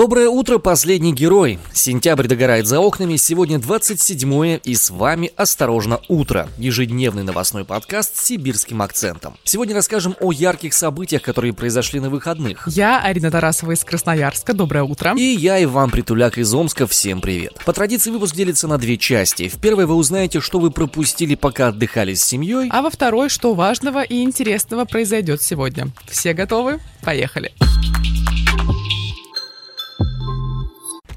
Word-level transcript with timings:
Доброе 0.00 0.30
утро, 0.30 0.56
последний 0.56 1.12
герой. 1.12 1.58
Сентябрь 1.74 2.26
догорает 2.26 2.66
за 2.66 2.80
окнами, 2.80 3.16
сегодня 3.16 3.58
27 3.58 4.60
и 4.64 4.74
с 4.74 4.88
вами 4.88 5.30
«Осторожно, 5.36 6.00
утро» 6.08 6.48
ежедневный 6.56 7.22
новостной 7.22 7.66
подкаст 7.66 8.16
с 8.16 8.24
сибирским 8.24 8.80
акцентом. 8.80 9.36
Сегодня 9.44 9.74
расскажем 9.74 10.16
о 10.18 10.32
ярких 10.32 10.72
событиях, 10.72 11.20
которые 11.20 11.52
произошли 11.52 12.00
на 12.00 12.08
выходных. 12.08 12.66
Я 12.66 13.02
Арина 13.02 13.30
Тарасова 13.30 13.72
из 13.72 13.84
Красноярска, 13.84 14.54
доброе 14.54 14.84
утро. 14.84 15.14
И 15.18 15.22
я 15.22 15.62
Иван 15.62 15.90
Притуляк 15.90 16.38
из 16.38 16.54
Омска, 16.54 16.86
всем 16.86 17.20
привет. 17.20 17.62
По 17.66 17.74
традиции 17.74 18.10
выпуск 18.10 18.34
делится 18.34 18.68
на 18.68 18.78
две 18.78 18.96
части. 18.96 19.50
В 19.50 19.60
первой 19.60 19.84
вы 19.84 19.96
узнаете, 19.96 20.40
что 20.40 20.60
вы 20.60 20.70
пропустили, 20.70 21.34
пока 21.34 21.68
отдыхали 21.68 22.14
с 22.14 22.24
семьей. 22.24 22.70
А 22.72 22.80
во 22.80 22.88
второй, 22.88 23.28
что 23.28 23.52
важного 23.52 24.02
и 24.02 24.22
интересного 24.22 24.86
произойдет 24.86 25.42
сегодня. 25.42 25.88
Все 26.08 26.32
готовы? 26.32 26.80
Поехали. 27.02 27.52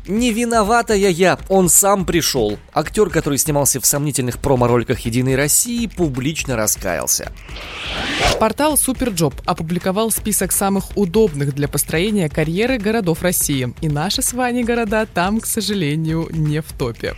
Не 0.07 0.33
виноватая 0.33 1.09
я, 1.09 1.39
он 1.47 1.69
сам 1.69 2.05
пришел. 2.05 2.59
Актер, 2.73 3.09
который 3.09 3.37
снимался 3.37 3.79
в 3.79 3.85
сомнительных 3.85 4.39
промо-роликах 4.39 4.99
«Единой 4.99 5.35
России», 5.35 5.87
публично 5.87 6.57
раскаялся. 6.57 7.31
Портал 8.37 8.77
SuperJob 8.77 9.33
опубликовал 9.45 10.11
список 10.11 10.51
самых 10.51 10.97
удобных 10.97 11.55
для 11.55 11.69
построения 11.69 12.27
карьеры 12.27 12.77
городов 12.77 13.21
России. 13.21 13.73
И 13.79 13.87
наши 13.87 14.21
с 14.21 14.33
вами 14.33 14.63
города 14.63 15.05
там, 15.05 15.39
к 15.39 15.45
сожалению, 15.45 16.27
не 16.31 16.61
в 16.61 16.73
топе. 16.77 17.15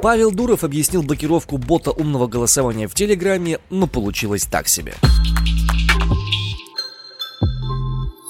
Павел 0.00 0.30
Дуров 0.30 0.62
объяснил 0.62 1.02
блокировку 1.02 1.58
бота 1.58 1.90
умного 1.90 2.28
голосования 2.28 2.86
в 2.86 2.94
Телеграме, 2.94 3.58
но 3.68 3.88
получилось 3.88 4.44
так 4.44 4.68
себе. 4.68 4.94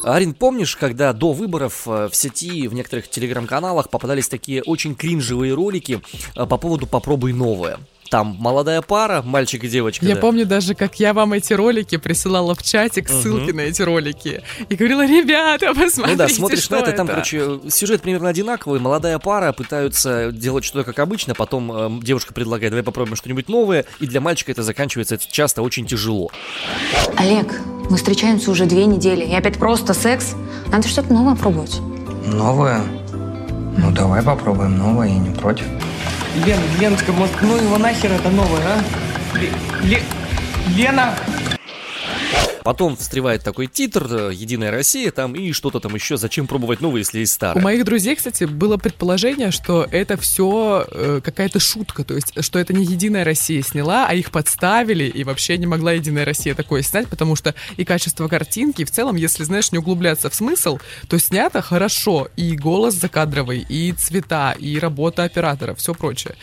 Арин, 0.03 0.33
помнишь, 0.33 0.77
когда 0.77 1.13
до 1.13 1.33
выборов 1.33 1.87
э, 1.87 2.09
в 2.09 2.17
сети, 2.17 2.69
в 2.69 2.75
некоторых 2.75 3.11
телеграм-каналах 3.11 3.91
попадались 3.91 4.29
такие 4.29 4.63
очень 4.63 4.95
кринжевые 4.95 5.53
ролики 5.53 6.01
э, 6.37 6.47
по 6.47 6.57
поводу 6.57 6.87
«Попробуй 6.87 7.35
новое»? 7.35 7.79
Там 8.11 8.37
молодая 8.41 8.83
пара, 8.83 9.23
мальчик 9.23 9.63
и 9.63 9.69
девочка. 9.69 10.05
Я 10.05 10.17
да. 10.17 10.21
помню 10.21 10.45
даже, 10.45 10.75
как 10.75 10.99
я 10.99 11.15
вам 11.15 11.33
эти 11.33 11.53
ролики 11.53 11.97
присылала 11.97 12.57
в 12.57 12.63
чатик, 12.63 13.09
ссылки 13.09 13.51
угу. 13.51 13.57
на 13.57 13.61
эти 13.61 13.83
ролики. 13.83 14.43
И 14.69 14.75
говорила, 14.75 15.07
ребята, 15.07 15.69
посмотрите, 15.69 16.03
Ну 16.11 16.17
да, 16.17 16.29
смотришь 16.29 16.65
что 16.65 16.75
на 16.75 16.81
это, 16.81 16.89
это, 16.89 16.97
там, 16.97 17.07
короче, 17.07 17.61
сюжет 17.69 18.03
примерно 18.03 18.29
одинаковый. 18.29 18.81
Молодая 18.81 19.17
пара 19.21 19.53
пытаются 19.53 20.33
делать 20.33 20.65
что-то 20.65 20.85
как 20.85 20.99
обычно, 20.99 21.37
потом 21.37 22.01
э, 22.01 22.03
девушка 22.03 22.35
предлагает, 22.35 22.73
давай 22.73 22.83
попробуем 22.83 23.15
что-нибудь 23.15 23.49
новое. 23.49 23.85
И 24.01 24.09
для 24.09 24.21
мальчика 24.21 24.51
это 24.51 24.65
заканчивается 24.65 25.17
часто 25.17 25.63
очень 25.63 25.87
тяжело. 25.87 26.33
Олег, 27.17 27.61
мы 27.91 27.97
встречаемся 27.97 28.51
уже 28.51 28.67
две 28.67 28.87
недели, 28.87 29.25
и 29.25 29.35
опять 29.35 29.57
просто 29.57 29.95
секс. 29.95 30.35
Надо 30.67 30.89
что-то 30.89 31.13
новое 31.13 31.37
пробовать. 31.37 31.79
Новое? 32.27 32.81
Ну, 33.79 33.93
давай 33.93 34.21
попробуем 34.21 34.77
новое, 34.77 35.09
я 35.09 35.19
не 35.19 35.31
против. 35.31 35.67
Лен, 36.37 36.59
Леночка, 36.79 37.13
может, 37.13 37.35
ну 37.43 37.57
его 37.57 37.77
нахер 37.77 38.13
это 38.13 38.31
новое, 38.31 38.63
а? 38.65 38.81
Ле, 39.83 40.03
Лена! 40.77 41.15
Потом 42.63 42.97
встревает 42.97 43.43
такой 43.43 43.67
титр 43.67 44.07
э, 44.11 44.31
«Единая 44.35 44.71
Россия» 44.71 45.11
там 45.11 45.35
и 45.35 45.53
что-то 45.53 45.81
там 45.81 45.95
еще. 45.95 46.17
Зачем 46.17 46.47
пробовать 46.47 46.81
новое, 46.81 47.01
если 47.01 47.21
есть 47.21 47.33
старое? 47.33 47.61
У 47.61 47.65
моих 47.65 47.85
друзей, 47.85 48.17
кстати, 48.17 48.45
было 48.45 48.77
предположение, 48.77 49.51
что 49.51 49.87
это 49.91 50.17
все 50.17 50.87
э, 50.91 51.21
какая-то 51.25 51.59
шутка. 51.61 52.05
То 52.05 52.15
есть, 52.15 52.33
что 52.43 52.59
это 52.59 52.73
не 52.73 52.85
«Единая 52.85 53.25
Россия» 53.25 53.63
сняла, 53.63 54.07
а 54.07 54.15
их 54.15 54.31
подставили, 54.31 55.05
и 55.05 55.25
вообще 55.25 55.57
не 55.59 55.67
могла 55.67 55.93
«Единая 55.93 56.25
Россия» 56.25 56.55
такое 56.55 56.83
снять, 56.83 57.09
потому 57.09 57.37
что 57.37 57.55
и 57.77 57.85
качество 57.85 58.29
картинки, 58.29 58.83
и 58.83 58.85
в 58.85 58.91
целом, 58.91 59.17
если, 59.17 59.45
знаешь, 59.45 59.73
не 59.73 59.79
углубляться 59.79 60.29
в 60.29 60.35
смысл, 60.35 60.79
то 61.09 61.19
снято 61.19 61.63
хорошо. 61.63 62.29
И 62.37 62.57
голос 62.57 62.95
закадровый, 62.95 63.65
и 63.69 63.93
цвета, 63.93 64.53
и 64.53 64.79
работа 64.79 65.25
оператора, 65.25 65.75
все 65.75 65.95
прочее. 65.95 66.35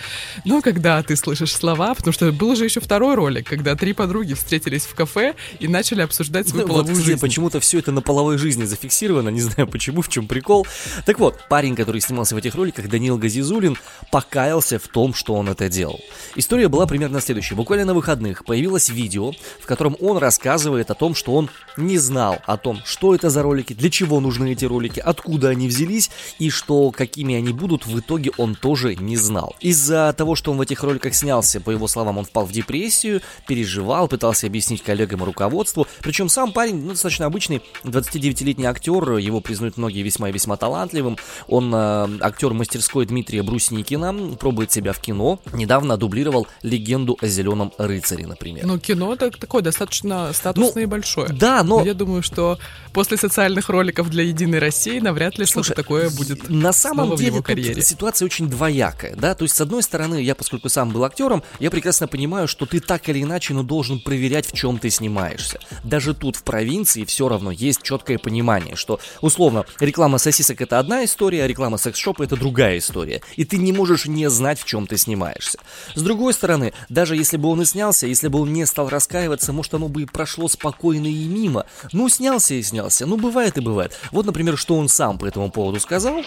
Но 0.46 0.62
когда 0.62 1.02
ты 1.04 1.16
слышишь 1.16 1.54
слова, 1.54 1.94
потому 1.94 2.14
что 2.14 2.32
был 2.32 2.56
же 2.56 2.66
еще 2.66 2.80
второй 2.80 3.16
ролик, 3.16 3.48
когда 3.48 3.76
три 3.76 3.94
подруги 3.94 4.34
встретились 4.34 4.86
в 4.86 4.96
кафе 4.96 5.36
и 5.60 5.68
начали 5.68 6.07
обсуждать 6.08 6.50
свою 6.50 6.68
Ну, 6.68 6.96
жизнь. 6.96 7.20
Почему-то 7.20 7.60
все 7.60 7.80
это 7.80 7.92
на 7.92 8.02
половой 8.02 8.38
жизни 8.38 8.66
зафиксировано, 8.66 9.30
не 9.30 9.42
знаю 9.42 9.68
почему, 9.72 10.02
в 10.02 10.10
чем 10.10 10.28
прикол. 10.28 10.66
Так 11.06 11.20
вот, 11.20 11.40
парень, 11.50 11.76
который 11.76 12.02
снимался 12.02 12.36
в 12.36 12.38
этих 12.38 12.56
роликах, 12.56 12.90
Даниил 12.90 13.18
Газизулин, 13.18 13.78
покаялся 14.12 14.80
в 14.80 14.88
том, 14.88 15.14
что 15.14 15.36
он 15.36 15.50
это 15.50 15.70
делал. 15.70 16.00
История 16.36 16.68
была 16.68 16.88
примерно 16.88 17.22
следующая. 17.22 17.56
Буквально 17.56 17.86
на 17.86 17.94
выходных 17.94 18.46
появилось 18.46 18.90
видео, 18.90 19.34
в 19.62 19.66
котором 19.66 19.96
он 20.00 20.18
рассказывает 20.18 20.92
о 20.92 20.96
том, 20.96 21.16
что 21.16 21.36
он 21.36 21.50
не 21.78 21.98
знал 21.98 22.40
о 22.46 22.58
том, 22.58 22.82
что 22.86 23.14
это 23.14 23.30
за 23.30 23.44
ролики, 23.44 23.74
для 23.74 23.90
чего 23.90 24.20
нужны 24.20 24.54
эти 24.54 24.66
ролики, 24.66 25.00
откуда 25.00 25.50
они 25.50 25.68
взялись 25.68 26.10
и 26.40 26.50
что 26.50 26.92
какими 26.92 27.36
они 27.36 27.54
будут, 27.54 27.86
в 27.86 28.00
итоге 28.00 28.32
он 28.38 28.56
тоже 28.56 28.96
не 28.96 29.18
знал. 29.18 29.56
Из-за 29.60 30.14
того, 30.18 30.36
что 30.36 30.52
он 30.52 30.58
в 30.58 30.62
этих 30.62 30.84
роликах 30.84 31.14
снялся, 31.14 31.60
по 31.60 31.72
его 31.72 31.88
словам, 31.88 32.18
он 32.18 32.26
впал 32.26 32.46
в 32.46 32.52
депрессию, 32.52 33.22
переживал, 33.48 34.08
пытался 34.08 34.48
объяснить 34.48 34.84
коллегам 34.84 35.22
и 35.22 35.26
руководству, 35.26 35.88
причем 36.02 36.30
сам 36.30 36.52
парень, 36.52 36.84
ну, 36.84 36.92
достаточно 36.92 37.26
обычный, 37.26 37.62
29-летний 37.84 38.66
актер, 38.66 39.18
его 39.18 39.42
признают 39.42 39.78
многие 39.78 40.02
весьма 40.02 40.30
и 40.30 40.32
весьма 40.32 40.58
талантливым. 40.58 41.18
Он 41.48 41.74
э, 41.74 42.08
актер 42.22 42.54
мастерской 42.54 43.06
Дмитрия 43.06 43.44
Брусникина, 43.44 44.36
пробует 44.40 44.72
себя 44.72 44.94
в 44.94 45.00
кино. 45.00 45.40
Недавно 45.54 45.98
дублировал 45.98 46.48
легенду 46.62 47.18
о 47.22 47.28
Зеленом 47.28 47.72
рыцаре, 47.78 48.28
например. 48.28 48.66
Ну, 48.66 48.80
кино 48.80 49.16
так, 49.16 49.38
такое 49.38 49.62
достаточно 49.62 50.32
статусное 50.34 50.84
и 50.84 50.86
большое. 50.86 51.30
Да, 51.30 51.64
но... 51.64 51.84
Я 51.84 51.94
думаю, 51.94 52.24
что 52.24 52.60
после 52.94 53.18
социальных 53.18 53.70
роликов 53.70 54.10
для 54.10 54.24
Единой 54.24 54.60
России 54.60 55.00
навряд 55.00 55.38
ли 55.38 55.46
Слушай, 55.46 55.68
что-то 55.68 55.84
такое 55.84 56.10
будет 56.10 56.50
на 56.50 56.74
самом 56.74 57.06
снова 57.06 57.16
в 57.16 57.20
деле 57.20 57.34
его 57.36 57.44
карьере. 57.44 57.82
ситуация 57.82 58.26
очень 58.26 58.50
двоякая, 58.50 59.16
да, 59.16 59.36
то 59.36 59.44
есть 59.44 59.56
с 59.56 59.62
одной 59.62 59.84
стороны, 59.84 60.22
я 60.22 60.36
поскольку 60.36 60.70
сам 60.70 60.90
был 60.90 61.04
актером, 61.04 61.44
я 61.60 61.72
прекрасно 61.72 62.08
понимаю, 62.08 62.48
что 62.48 62.66
ты 62.66 62.80
так 62.80 63.08
или 63.10 63.24
иначе, 63.24 63.54
но 63.54 63.64
должен 63.64 64.00
проверять, 64.00 64.48
в 64.48 64.54
чем 64.54 64.80
ты 64.80 64.90
снимаешься. 64.90 65.60
Даже 65.88 66.14
тут 66.14 66.36
в 66.36 66.44
провинции 66.44 67.06
все 67.06 67.30
равно 67.30 67.50
есть 67.50 67.82
четкое 67.82 68.18
понимание, 68.18 68.76
что 68.76 69.00
условно 69.22 69.66
реклама 69.80 70.18
сосисок 70.18 70.60
это 70.60 70.80
одна 70.80 71.06
история, 71.06 71.46
а 71.46 71.48
реклама 71.48 71.78
секс-шопа 71.78 72.24
это 72.24 72.36
другая 72.36 72.80
история, 72.80 73.22
и 73.38 73.46
ты 73.46 73.58
не 73.58 73.72
можешь 73.72 74.06
не 74.06 74.30
знать, 74.30 74.60
в 74.60 74.66
чем 74.66 74.86
ты 74.86 74.98
снимаешься. 74.98 75.60
С 75.96 76.02
другой 76.02 76.34
стороны, 76.34 76.74
даже 76.90 77.16
если 77.16 77.38
бы 77.38 77.48
он 77.48 77.62
и 77.62 77.66
снялся, 77.66 78.06
если 78.06 78.28
бы 78.28 78.42
он 78.42 78.52
не 78.52 78.66
стал 78.66 78.90
раскаиваться, 78.90 79.54
может 79.54 79.74
оно 79.76 79.88
бы 79.88 80.02
и 80.02 80.06
прошло 80.06 80.50
спокойно 80.50 81.08
и 81.08 81.26
мимо. 81.26 81.66
Ну 81.94 82.10
снялся 82.10 82.54
и 82.54 82.62
снялся, 82.62 83.06
ну 83.06 83.16
бывает 83.16 83.58
и 83.58 83.62
бывает. 83.62 83.98
Вот, 84.12 84.26
например, 84.26 84.58
что 84.58 84.76
он 84.76 84.90
сам 84.90 85.18
по 85.18 85.26
этому 85.26 85.50
поводу 85.52 85.80
сказал. 85.80 86.22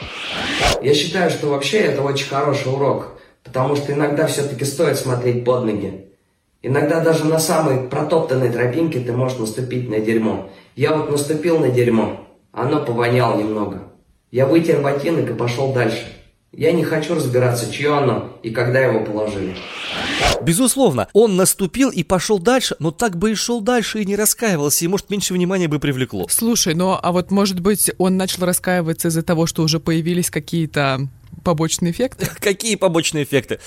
Я 0.83 0.95
считаю, 0.95 1.31
что 1.31 1.49
вообще 1.49 1.81
это 1.81 2.01
очень 2.01 2.29
хороший 2.29 2.73
урок, 2.73 3.21
потому 3.45 3.77
что 3.77 3.93
иногда 3.93 4.27
все-таки 4.27 4.65
стоит 4.65 4.97
смотреть 4.97 5.45
под 5.45 5.65
ноги. 5.65 6.10
Иногда 6.63 7.01
даже 7.01 7.25
на 7.25 7.39
самой 7.39 7.89
протоптанной 7.89 8.51
тропинке 8.51 9.01
ты 9.01 9.13
можешь 9.13 9.39
наступить 9.39 9.89
на 9.89 9.99
дерьмо. 9.99 10.51
Я 10.77 10.95
вот 10.95 11.11
наступил 11.11 11.59
на 11.59 11.71
дерьмо, 11.71 12.27
оно 12.53 12.85
повоняло 12.85 13.39
немного. 13.39 13.85
Я 14.31 14.47
вытер 14.47 14.83
ботинок 14.83 15.31
и 15.31 15.35
пошел 15.35 15.73
дальше. 15.73 16.05
Я 16.53 16.73
не 16.73 16.85
хочу 16.85 17.15
разбираться, 17.15 17.73
чье 17.73 17.97
оно 17.97 18.37
и 18.43 18.51
когда 18.51 18.81
его 18.81 19.05
положили. 19.05 19.55
Безусловно, 20.43 21.09
он 21.13 21.37
наступил 21.37 21.91
и 21.91 22.03
пошел 22.03 22.39
дальше, 22.39 22.77
но 22.79 22.91
так 22.91 23.17
бы 23.17 23.31
и 23.31 23.35
шел 23.35 23.61
дальше 23.61 24.03
и 24.03 24.05
не 24.05 24.17
раскаивался, 24.17 24.85
и 24.85 24.89
может 24.89 25.11
меньше 25.11 25.33
внимания 25.33 25.69
бы 25.69 25.79
привлекло. 25.79 26.27
Слушай, 26.29 26.75
ну 26.75 26.99
а 27.01 27.13
вот 27.13 27.31
может 27.31 27.61
быть 27.61 27.91
он 27.99 28.17
начал 28.17 28.45
раскаиваться 28.45 29.09
из-за 29.09 29.23
того, 29.23 29.47
что 29.47 29.63
уже 29.63 29.81
появились 29.81 30.29
какие-то 30.29 31.09
побочные 31.45 31.93
эффекты? 31.93 32.27
Какие 32.41 32.77
побочные 32.77 33.25
эффекты? 33.25 33.61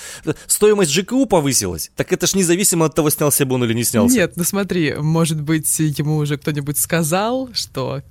Стоимость 0.46 0.92
ЖКУ 0.92 1.26
повысилась? 1.26 1.90
Так 1.96 2.12
это 2.12 2.26
ж 2.26 2.34
независимо 2.34 2.86
от 2.86 2.94
того, 2.94 3.10
снялся 3.10 3.44
бы 3.44 3.54
он 3.54 3.64
или 3.64 3.74
не 3.74 3.84
снялся. 3.84 4.14
Нет, 4.14 4.32
ну 4.36 4.44
смотри, 4.44 4.94
может 4.94 5.40
быть 5.40 5.78
ему 5.78 6.16
уже 6.16 6.36
кто-нибудь 6.36 6.78
сказал, 6.78 7.50
что 7.52 8.02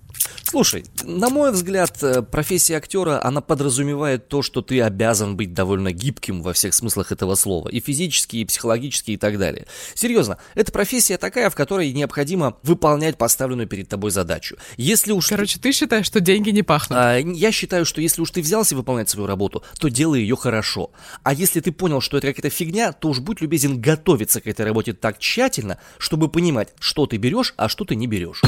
Слушай, 0.43 0.85
на 1.03 1.29
мой 1.29 1.51
взгляд, 1.51 2.01
э, 2.03 2.21
профессия 2.21 2.77
актера, 2.77 3.23
она 3.23 3.41
подразумевает 3.41 4.27
то, 4.27 4.41
что 4.41 4.61
ты 4.61 4.81
обязан 4.81 5.35
быть 5.35 5.53
довольно 5.53 5.91
гибким 5.91 6.41
во 6.41 6.53
всех 6.53 6.73
смыслах 6.73 7.11
этого 7.11 7.35
слова. 7.35 7.69
И 7.69 7.79
физически, 7.79 8.37
и 8.37 8.45
психологически, 8.45 9.11
и 9.11 9.17
так 9.17 9.39
далее. 9.39 9.65
Серьезно, 9.95 10.37
это 10.53 10.71
профессия 10.71 11.17
такая, 11.17 11.49
в 11.49 11.55
которой 11.55 11.91
необходимо 11.91 12.57
выполнять 12.63 13.17
поставленную 13.17 13.67
перед 13.67 13.89
тобой 13.89 14.11
задачу. 14.11 14.57
Если 14.77 15.11
уж... 15.11 15.27
Короче, 15.27 15.59
ты 15.59 15.71
считаешь, 15.71 16.05
что 16.05 16.19
деньги 16.19 16.51
не 16.51 16.61
пахнут? 16.61 16.99
А, 16.99 17.17
я 17.17 17.51
считаю, 17.51 17.85
что 17.85 18.01
если 18.01 18.21
уж 18.21 18.29
ты 18.31 18.41
взялся 18.41 18.75
выполнять 18.75 19.09
свою 19.09 19.27
работу, 19.27 19.63
то 19.79 19.87
делай 19.87 20.21
ее 20.21 20.35
хорошо. 20.35 20.91
А 21.23 21.33
если 21.33 21.59
ты 21.61 21.71
понял, 21.71 22.01
что 22.01 22.17
это 22.17 22.27
какая-то 22.27 22.49
фигня, 22.49 22.91
то 22.91 23.09
уж 23.09 23.19
будь 23.19 23.41
любезен 23.41 23.81
готовиться 23.81 24.41
к 24.41 24.47
этой 24.47 24.65
работе 24.65 24.93
так 24.93 25.19
тщательно, 25.19 25.79
чтобы 25.97 26.29
понимать, 26.29 26.69
что 26.79 27.05
ты 27.05 27.17
берешь, 27.17 27.53
а 27.57 27.69
что 27.69 27.85
ты 27.85 27.95
не 27.95 28.07
берешь. 28.07 28.41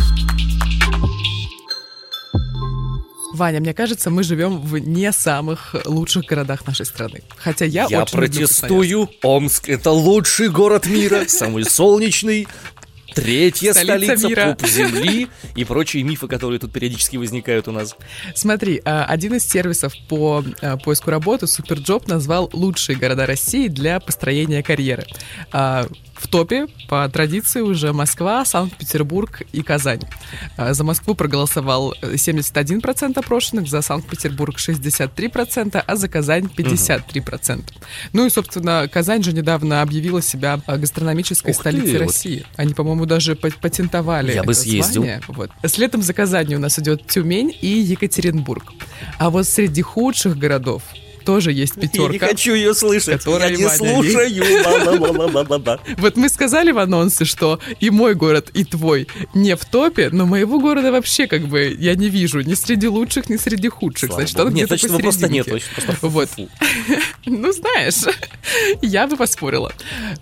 Ваня, 3.35 3.59
мне 3.59 3.73
кажется, 3.73 4.09
мы 4.09 4.23
живем 4.23 4.59
в 4.59 4.77
не 4.77 5.11
самых 5.11 5.75
лучших 5.85 6.25
городах 6.25 6.65
нашей 6.65 6.85
страны. 6.85 7.21
Хотя 7.37 7.65
я, 7.65 7.87
Я 7.89 8.03
очень 8.03 8.17
протестую. 8.17 9.09
Омск 9.21 9.69
это 9.69 9.91
лучший 9.91 10.49
город 10.49 10.87
мира, 10.87 11.23
самый 11.27 11.65
солнечный. 11.65 12.47
Третья 13.13 13.71
Столица 13.71 14.17
столица, 14.17 14.27
мира. 14.27 14.57
пуп 14.59 14.67
земли 14.67 15.29
и 15.55 15.63
прочие 15.63 16.03
мифы, 16.03 16.27
которые 16.27 16.59
тут 16.59 16.73
периодически 16.73 17.15
возникают 17.15 17.69
у 17.69 17.71
нас. 17.71 17.95
Смотри, 18.33 18.81
а, 18.83 19.05
один 19.05 19.35
из 19.35 19.45
сервисов 19.45 19.93
по 20.09 20.43
а, 20.61 20.75
поиску 20.75 21.11
работы, 21.11 21.47
SuperJob, 21.47 22.07
назвал 22.07 22.49
лучшие 22.51 22.97
города 22.97 23.25
России 23.25 23.69
для 23.69 24.01
построения 24.01 24.61
карьеры. 24.63 25.05
В 26.25 26.27
топе, 26.27 26.65
по 26.89 27.07
традиции, 27.07 27.61
уже 27.61 27.93
Москва, 27.93 28.43
Санкт-Петербург 28.45 29.43
и 29.53 29.61
Казань. 29.61 30.01
А, 30.57 30.73
За 30.73 30.83
Москву 30.83 31.13
проголосовал 31.13 31.93
э, 32.01 32.15
71% 32.15 33.19
опрошенных, 33.19 33.67
за 33.67 33.81
Санкт-Петербург 33.83 34.55
63%, 34.57 35.83
а 35.85 35.95
за 35.95 36.09
Казань 36.09 36.45
53%. 36.57 37.63
Ну 38.13 38.25
и, 38.25 38.31
собственно, 38.31 38.89
Казань 38.91 39.21
же 39.21 39.33
недавно 39.33 39.83
объявила 39.83 40.19
себя 40.19 40.59
а, 40.65 40.77
гастрономической 40.77 41.51
Ух 41.51 41.57
ты, 41.57 41.61
столицей 41.61 41.99
вот. 41.99 42.07
России. 42.07 42.43
Они, 42.55 42.73
по-моему, 42.73 43.05
даже 43.05 43.35
па- 43.35 43.49
патентовали 43.61 44.33
Я 44.33 44.43
бы 44.43 44.53
это 44.53 44.61
съездил. 44.61 45.03
звание. 45.03 45.21
Вот. 45.27 45.51
Следом 45.67 46.01
за 46.01 46.13
Казанью 46.13 46.57
у 46.57 46.61
нас 46.61 46.79
идет 46.79 47.05
Тюмень 47.05 47.55
и 47.61 47.67
Екатеринбург. 47.67 48.73
А 49.19 49.29
вот 49.29 49.45
среди 49.45 49.83
худших 49.83 50.39
городов 50.39 50.81
тоже 51.25 51.51
есть 51.51 51.73
Я 51.75 51.81
не 51.81 51.87
пятерка. 51.87 52.27
хочу 52.27 52.53
ее 52.53 52.73
слышать. 52.73 53.25
Я 53.25 53.49
не 53.49 53.69
слушаю. 53.69 54.45
Вот 55.97 56.17
мы 56.17 56.29
сказали 56.29 56.71
в 56.71 56.79
анонсе, 56.79 57.25
что 57.25 57.59
и 57.79 57.89
мой 57.89 58.15
город, 58.15 58.49
и 58.53 58.63
твой 58.63 59.07
не 59.33 59.55
в 59.55 59.65
топе, 59.65 60.09
но 60.11 60.25
моего 60.25 60.59
города 60.59 60.91
вообще 60.91 61.27
как 61.27 61.43
бы 61.47 61.75
я 61.79 61.95
не 61.95 62.09
вижу 62.09 62.41
ни 62.41 62.53
среди 62.53 62.87
лучших, 62.87 63.29
ни 63.29 63.37
среди 63.37 63.69
худших. 63.69 64.13
Значит, 64.13 64.39
он 64.39 64.53
Нет, 64.53 64.67
где-то 64.69 64.87
нет. 64.87 65.03
посерединке. 65.03 65.49
значит, 65.51 65.69
просто 65.85 66.07
Вот. 66.07 66.29
фу-фу. 66.29 66.49
Ну, 67.27 67.51
знаешь, 67.51 67.95
я 68.81 69.07
бы 69.07 69.17
поспорила. 69.17 69.73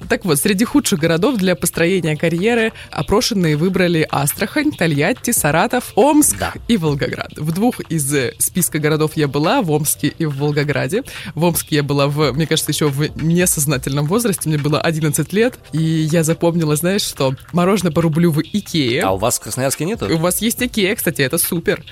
Так 0.09 0.23
вот, 0.25 0.39
среди 0.39 0.63
худших 0.63 0.99
городов 0.99 1.37
для 1.37 1.55
построения 1.55 2.15
карьеры 2.15 2.71
опрошенные 2.91 3.57
выбрали 3.57 4.07
Астрахань, 4.09 4.71
Тольятти, 4.71 5.31
Саратов, 5.31 5.91
Омск 5.95 6.37
Да. 6.39 6.53
и 6.67 6.77
Волгоград. 6.77 7.33
В 7.37 7.51
двух 7.51 7.79
из 7.89 8.13
э, 8.13 8.33
списка 8.39 8.79
городов 8.79 9.11
я 9.15 9.27
была, 9.27 9.61
в 9.61 9.71
Омске 9.71 10.13
и 10.17 10.25
в 10.25 10.37
Волгограде. 10.37 10.92
В 11.35 11.43
Омске 11.43 11.77
я 11.77 11.83
была, 11.83 12.07
в, 12.07 12.33
мне 12.33 12.47
кажется, 12.47 12.71
еще 12.71 12.87
в 12.87 13.21
несознательном 13.21 14.05
возрасте, 14.05 14.49
мне 14.49 14.57
было 14.57 14.79
11 14.79 15.33
лет, 15.33 15.59
и 15.71 15.81
я 15.81 16.23
запомнила, 16.23 16.75
знаешь, 16.75 17.01
что 17.01 17.35
мороженое 17.51 17.91
по 17.91 18.01
рублю 18.01 18.31
в 18.31 18.41
Икее. 18.41 19.01
А 19.01 19.11
у 19.11 19.17
вас 19.17 19.39
в 19.39 19.41
Красноярске 19.41 19.85
нету? 19.85 20.13
У 20.13 20.17
вас 20.17 20.41
есть 20.41 20.61
Икея, 20.61 20.95
кстати, 20.95 21.21
это 21.21 21.37
супер. 21.37 21.83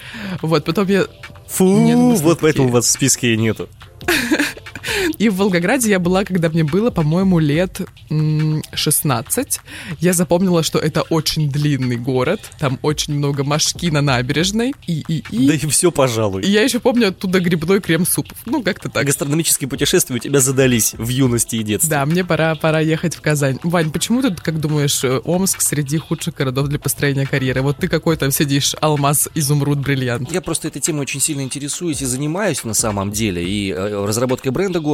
Вот, 0.41 0.65
потом 0.65 0.87
я 0.87 1.05
Фу, 1.47 1.65
Нет, 1.65 1.97
смысле, 1.97 2.25
вот 2.25 2.39
поэтому 2.39 2.69
у 2.69 2.71
вас 2.71 2.85
в 2.85 2.89
списке 2.89 3.33
и 3.33 3.37
нету. 3.37 3.67
И 5.17 5.29
в 5.29 5.35
Волгограде 5.35 5.89
я 5.89 5.99
была, 5.99 6.23
когда 6.23 6.49
мне 6.49 6.63
было, 6.63 6.91
по-моему, 6.91 7.39
лет 7.39 7.81
м, 8.09 8.61
16. 8.73 9.59
Я 9.99 10.13
запомнила, 10.13 10.63
что 10.63 10.79
это 10.79 11.01
очень 11.03 11.49
длинный 11.49 11.97
город, 11.97 12.41
там 12.59 12.79
очень 12.81 13.13
много 13.15 13.43
машки 13.43 13.89
на 13.89 14.01
набережной. 14.01 14.73
И, 14.87 15.03
и, 15.07 15.23
и... 15.31 15.47
Да 15.47 15.53
и 15.53 15.67
все, 15.67 15.91
пожалуй. 15.91 16.43
И 16.43 16.49
я 16.49 16.61
еще 16.61 16.79
помню 16.79 17.09
оттуда 17.09 17.39
грибной 17.39 17.81
крем-суп. 17.81 18.27
Ну, 18.45 18.63
как-то 18.63 18.89
так. 18.89 19.05
Гастрономические 19.05 19.67
путешествия 19.67 20.15
у 20.15 20.19
тебя 20.19 20.39
задались 20.39 20.93
в 20.93 21.07
юности 21.07 21.55
и 21.57 21.63
детстве. 21.63 21.89
Да, 21.89 22.05
мне 22.05 22.23
пора, 22.23 22.55
пора 22.55 22.79
ехать 22.79 23.15
в 23.15 23.21
Казань. 23.21 23.59
Вань, 23.63 23.91
почему 23.91 24.21
ты, 24.21 24.33
как 24.35 24.59
думаешь, 24.59 25.03
э, 25.03 25.19
Омск 25.23 25.61
среди 25.61 25.97
худших 25.97 26.35
городов 26.35 26.67
для 26.67 26.79
построения 26.79 27.25
карьеры? 27.25 27.61
Вот 27.61 27.77
ты 27.77 27.87
какой 27.87 28.17
там 28.17 28.31
сидишь, 28.31 28.75
алмаз, 28.81 29.29
изумруд, 29.35 29.79
бриллиант. 29.79 30.31
Я 30.31 30.41
просто 30.41 30.67
этой 30.67 30.81
темой 30.81 31.01
очень 31.01 31.19
сильно 31.19 31.41
интересуюсь 31.41 32.01
и 32.01 32.05
занимаюсь 32.05 32.63
на 32.63 32.73
самом 32.73 33.11
деле. 33.11 33.43
И 33.43 33.71
э, 33.71 34.05
разработкой 34.05 34.51
бренда 34.51 34.79
города, 34.79 34.90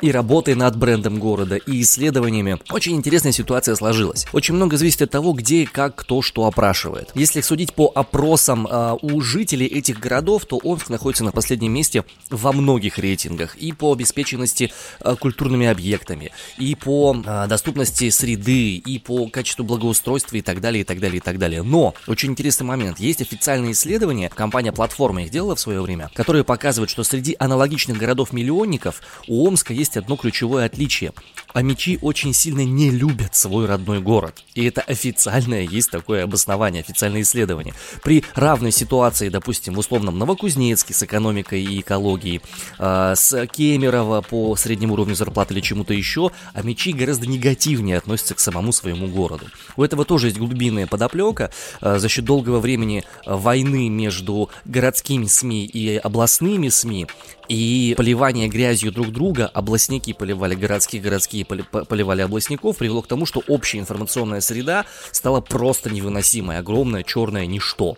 и 0.00 0.10
работой 0.10 0.54
над 0.54 0.76
брендом 0.76 1.18
города, 1.18 1.56
и 1.56 1.82
исследованиями. 1.82 2.58
Очень 2.70 2.96
интересная 2.96 3.32
ситуация 3.32 3.74
сложилась. 3.74 4.26
Очень 4.32 4.54
много 4.54 4.76
зависит 4.76 5.02
от 5.02 5.10
того, 5.10 5.32
где 5.32 5.62
и 5.62 5.66
как 5.66 5.94
кто 5.96 6.22
что 6.22 6.46
опрашивает. 6.46 7.10
Если 7.14 7.40
судить 7.40 7.74
по 7.74 7.90
опросам 7.94 8.66
э, 8.66 8.96
у 9.02 9.20
жителей 9.20 9.66
этих 9.66 9.98
городов, 9.98 10.46
то 10.46 10.56
Омск 10.56 10.90
находится 10.90 11.24
на 11.24 11.32
последнем 11.32 11.72
месте 11.72 12.04
во 12.30 12.52
многих 12.52 12.98
рейтингах. 12.98 13.56
И 13.56 13.72
по 13.72 13.92
обеспеченности 13.92 14.72
э, 15.00 15.16
культурными 15.18 15.66
объектами, 15.66 16.32
и 16.58 16.74
по 16.74 17.16
э, 17.16 17.46
доступности 17.48 18.10
среды, 18.10 18.76
и 18.76 18.98
по 18.98 19.28
качеству 19.28 19.64
благоустройства 19.64 20.36
и 20.36 20.42
так 20.42 20.60
далее, 20.60 20.82
и 20.82 20.84
так 20.84 21.00
далее, 21.00 21.18
и 21.18 21.20
так 21.20 21.38
далее. 21.38 21.62
Но 21.62 21.94
очень 22.06 22.30
интересный 22.30 22.64
момент. 22.64 22.98
Есть 23.00 23.22
официальные 23.22 23.72
исследования, 23.72 24.28
компания 24.28 24.72
Платформа 24.72 25.22
их 25.22 25.30
делала 25.30 25.54
в 25.54 25.60
свое 25.60 25.80
время, 25.80 26.10
которые 26.14 26.44
показывают, 26.44 26.90
что 26.90 27.04
среди 27.04 27.36
аналогичных 27.38 27.98
городов-миллионников 27.98 29.02
у 29.32 29.46
Омска 29.46 29.72
есть 29.72 29.96
одно 29.96 30.16
ключевое 30.16 30.66
отличие. 30.66 31.14
Амичи 31.54 31.98
очень 32.02 32.34
сильно 32.34 32.64
не 32.66 32.90
любят 32.90 33.34
свой 33.34 33.64
родной 33.64 34.00
город. 34.00 34.42
И 34.54 34.64
это 34.64 34.82
официальное 34.82 35.62
есть 35.62 35.90
такое 35.90 36.24
обоснование, 36.24 36.82
официальное 36.82 37.22
исследование. 37.22 37.74
При 38.02 38.24
равной 38.34 38.72
ситуации, 38.72 39.30
допустим, 39.30 39.74
в 39.74 39.78
условном 39.78 40.18
Новокузнецке 40.18 40.92
с 40.92 41.02
экономикой 41.02 41.62
и 41.62 41.80
экологией, 41.80 42.42
э, 42.78 43.14
с 43.16 43.46
Кемерово 43.46 44.20
по 44.20 44.54
среднему 44.56 44.94
уровню 44.94 45.14
зарплаты 45.14 45.54
или 45.54 45.62
чему-то 45.62 45.94
еще, 45.94 46.30
амичи 46.52 46.92
гораздо 46.92 47.26
негативнее 47.26 47.96
относятся 47.96 48.34
к 48.34 48.40
самому 48.40 48.70
своему 48.70 49.06
городу. 49.08 49.46
У 49.76 49.82
этого 49.82 50.04
тоже 50.04 50.26
есть 50.26 50.38
глубинная 50.38 50.86
подоплека. 50.86 51.50
Э, 51.80 51.98
за 51.98 52.08
счет 52.10 52.26
долгого 52.26 52.60
времени 52.60 53.04
войны 53.24 53.88
между 53.88 54.50
городскими 54.66 55.24
СМИ 55.24 55.64
и 55.64 55.96
областными 55.96 56.68
СМИ 56.68 57.06
и 57.48 57.94
поливание 57.96 58.48
грязью 58.48 58.92
друг 58.92 59.08
друга, 59.08 59.21
областники 59.30 60.12
поливали 60.12 60.54
городских, 60.54 61.02
городские 61.02 61.44
по- 61.44 61.84
поливали 61.84 62.22
областников, 62.22 62.76
привело 62.76 63.02
к 63.02 63.06
тому, 63.06 63.26
что 63.26 63.42
общая 63.48 63.78
информационная 63.78 64.40
среда 64.40 64.84
стала 65.12 65.40
просто 65.40 65.90
невыносимой, 65.90 66.58
огромное 66.58 67.02
черное 67.02 67.46
ничто. 67.46 67.96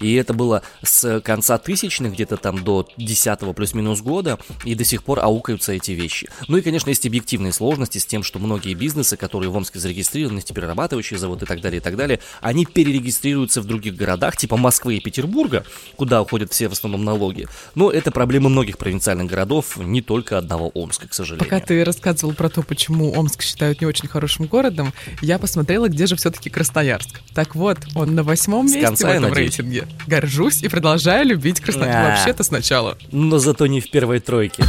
И 0.00 0.14
это 0.14 0.34
было 0.34 0.62
с 0.82 1.20
конца 1.20 1.58
тысячных, 1.58 2.12
где-то 2.12 2.36
там 2.36 2.62
до 2.62 2.86
10 2.96 3.54
плюс-минус 3.54 4.02
года, 4.02 4.38
и 4.64 4.74
до 4.74 4.84
сих 4.84 5.02
пор 5.02 5.20
аукаются 5.20 5.72
эти 5.72 5.92
вещи. 5.92 6.28
Ну 6.48 6.58
и, 6.58 6.62
конечно, 6.62 6.90
есть 6.90 7.06
объективные 7.06 7.52
сложности 7.52 7.98
с 7.98 8.06
тем, 8.06 8.22
что 8.22 8.38
многие 8.38 8.74
бизнесы, 8.74 9.16
которые 9.16 9.50
в 9.50 9.56
Омске 9.56 9.78
зарегистрированы, 9.78 10.36
нефтеперерабатывающие 10.36 11.18
заводы 11.18 11.44
и 11.44 11.48
так 11.48 11.60
далее, 11.60 11.78
и 11.78 11.82
так 11.82 11.96
далее, 11.96 12.20
они 12.40 12.66
перерегистрируются 12.66 13.60
в 13.60 13.64
других 13.64 13.96
городах, 13.96 14.36
типа 14.36 14.56
Москвы 14.56 14.96
и 14.96 15.00
Петербурга, 15.00 15.64
куда 15.96 16.20
уходят 16.20 16.52
все 16.52 16.68
в 16.68 16.72
основном 16.72 17.04
налоги. 17.04 17.48
Но 17.74 17.90
это 17.90 18.10
проблема 18.10 18.48
многих 18.48 18.78
провинциальных 18.78 19.26
городов, 19.26 19.76
не 19.78 20.02
только 20.02 20.38
одного 20.38 20.65
Омска, 20.74 21.08
к 21.08 21.14
сожалению. 21.14 21.44
Пока 21.44 21.60
ты 21.64 21.84
рассказывал 21.84 22.34
про 22.34 22.48
то, 22.48 22.62
почему 22.62 23.12
Омск 23.12 23.42
считают 23.42 23.80
не 23.80 23.86
очень 23.86 24.08
хорошим 24.08 24.46
городом, 24.46 24.92
я 25.22 25.38
посмотрела, 25.38 25.88
где 25.88 26.06
же 26.06 26.16
все-таки 26.16 26.50
Красноярск. 26.50 27.20
Так 27.34 27.54
вот, 27.54 27.78
он 27.94 28.14
на 28.14 28.22
восьмом 28.22 28.68
С 28.68 28.72
месте 28.72 28.86
конца, 28.86 29.08
в 29.08 29.10
этом 29.10 29.32
рейтинге. 29.32 29.86
Горжусь 30.06 30.62
и 30.62 30.68
продолжаю 30.68 31.26
любить 31.26 31.60
Красноярск. 31.60 31.98
А. 31.98 32.10
Вообще-то 32.10 32.42
сначала. 32.42 32.98
но 33.12 33.38
зато 33.38 33.66
не 33.66 33.80
в 33.80 33.90
первой 33.90 34.20
тройке. 34.20 34.64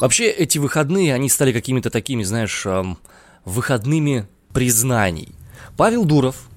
Вообще, 0.00 0.30
эти 0.30 0.58
выходные, 0.58 1.14
они 1.14 1.28
стали 1.28 1.52
какими-то 1.52 1.90
такими, 1.90 2.22
знаешь, 2.22 2.66
эм, 2.66 2.98
выходными 3.46 4.26
признаний. 4.52 5.30
Павел 5.76 6.04
Дуров, 6.04 6.48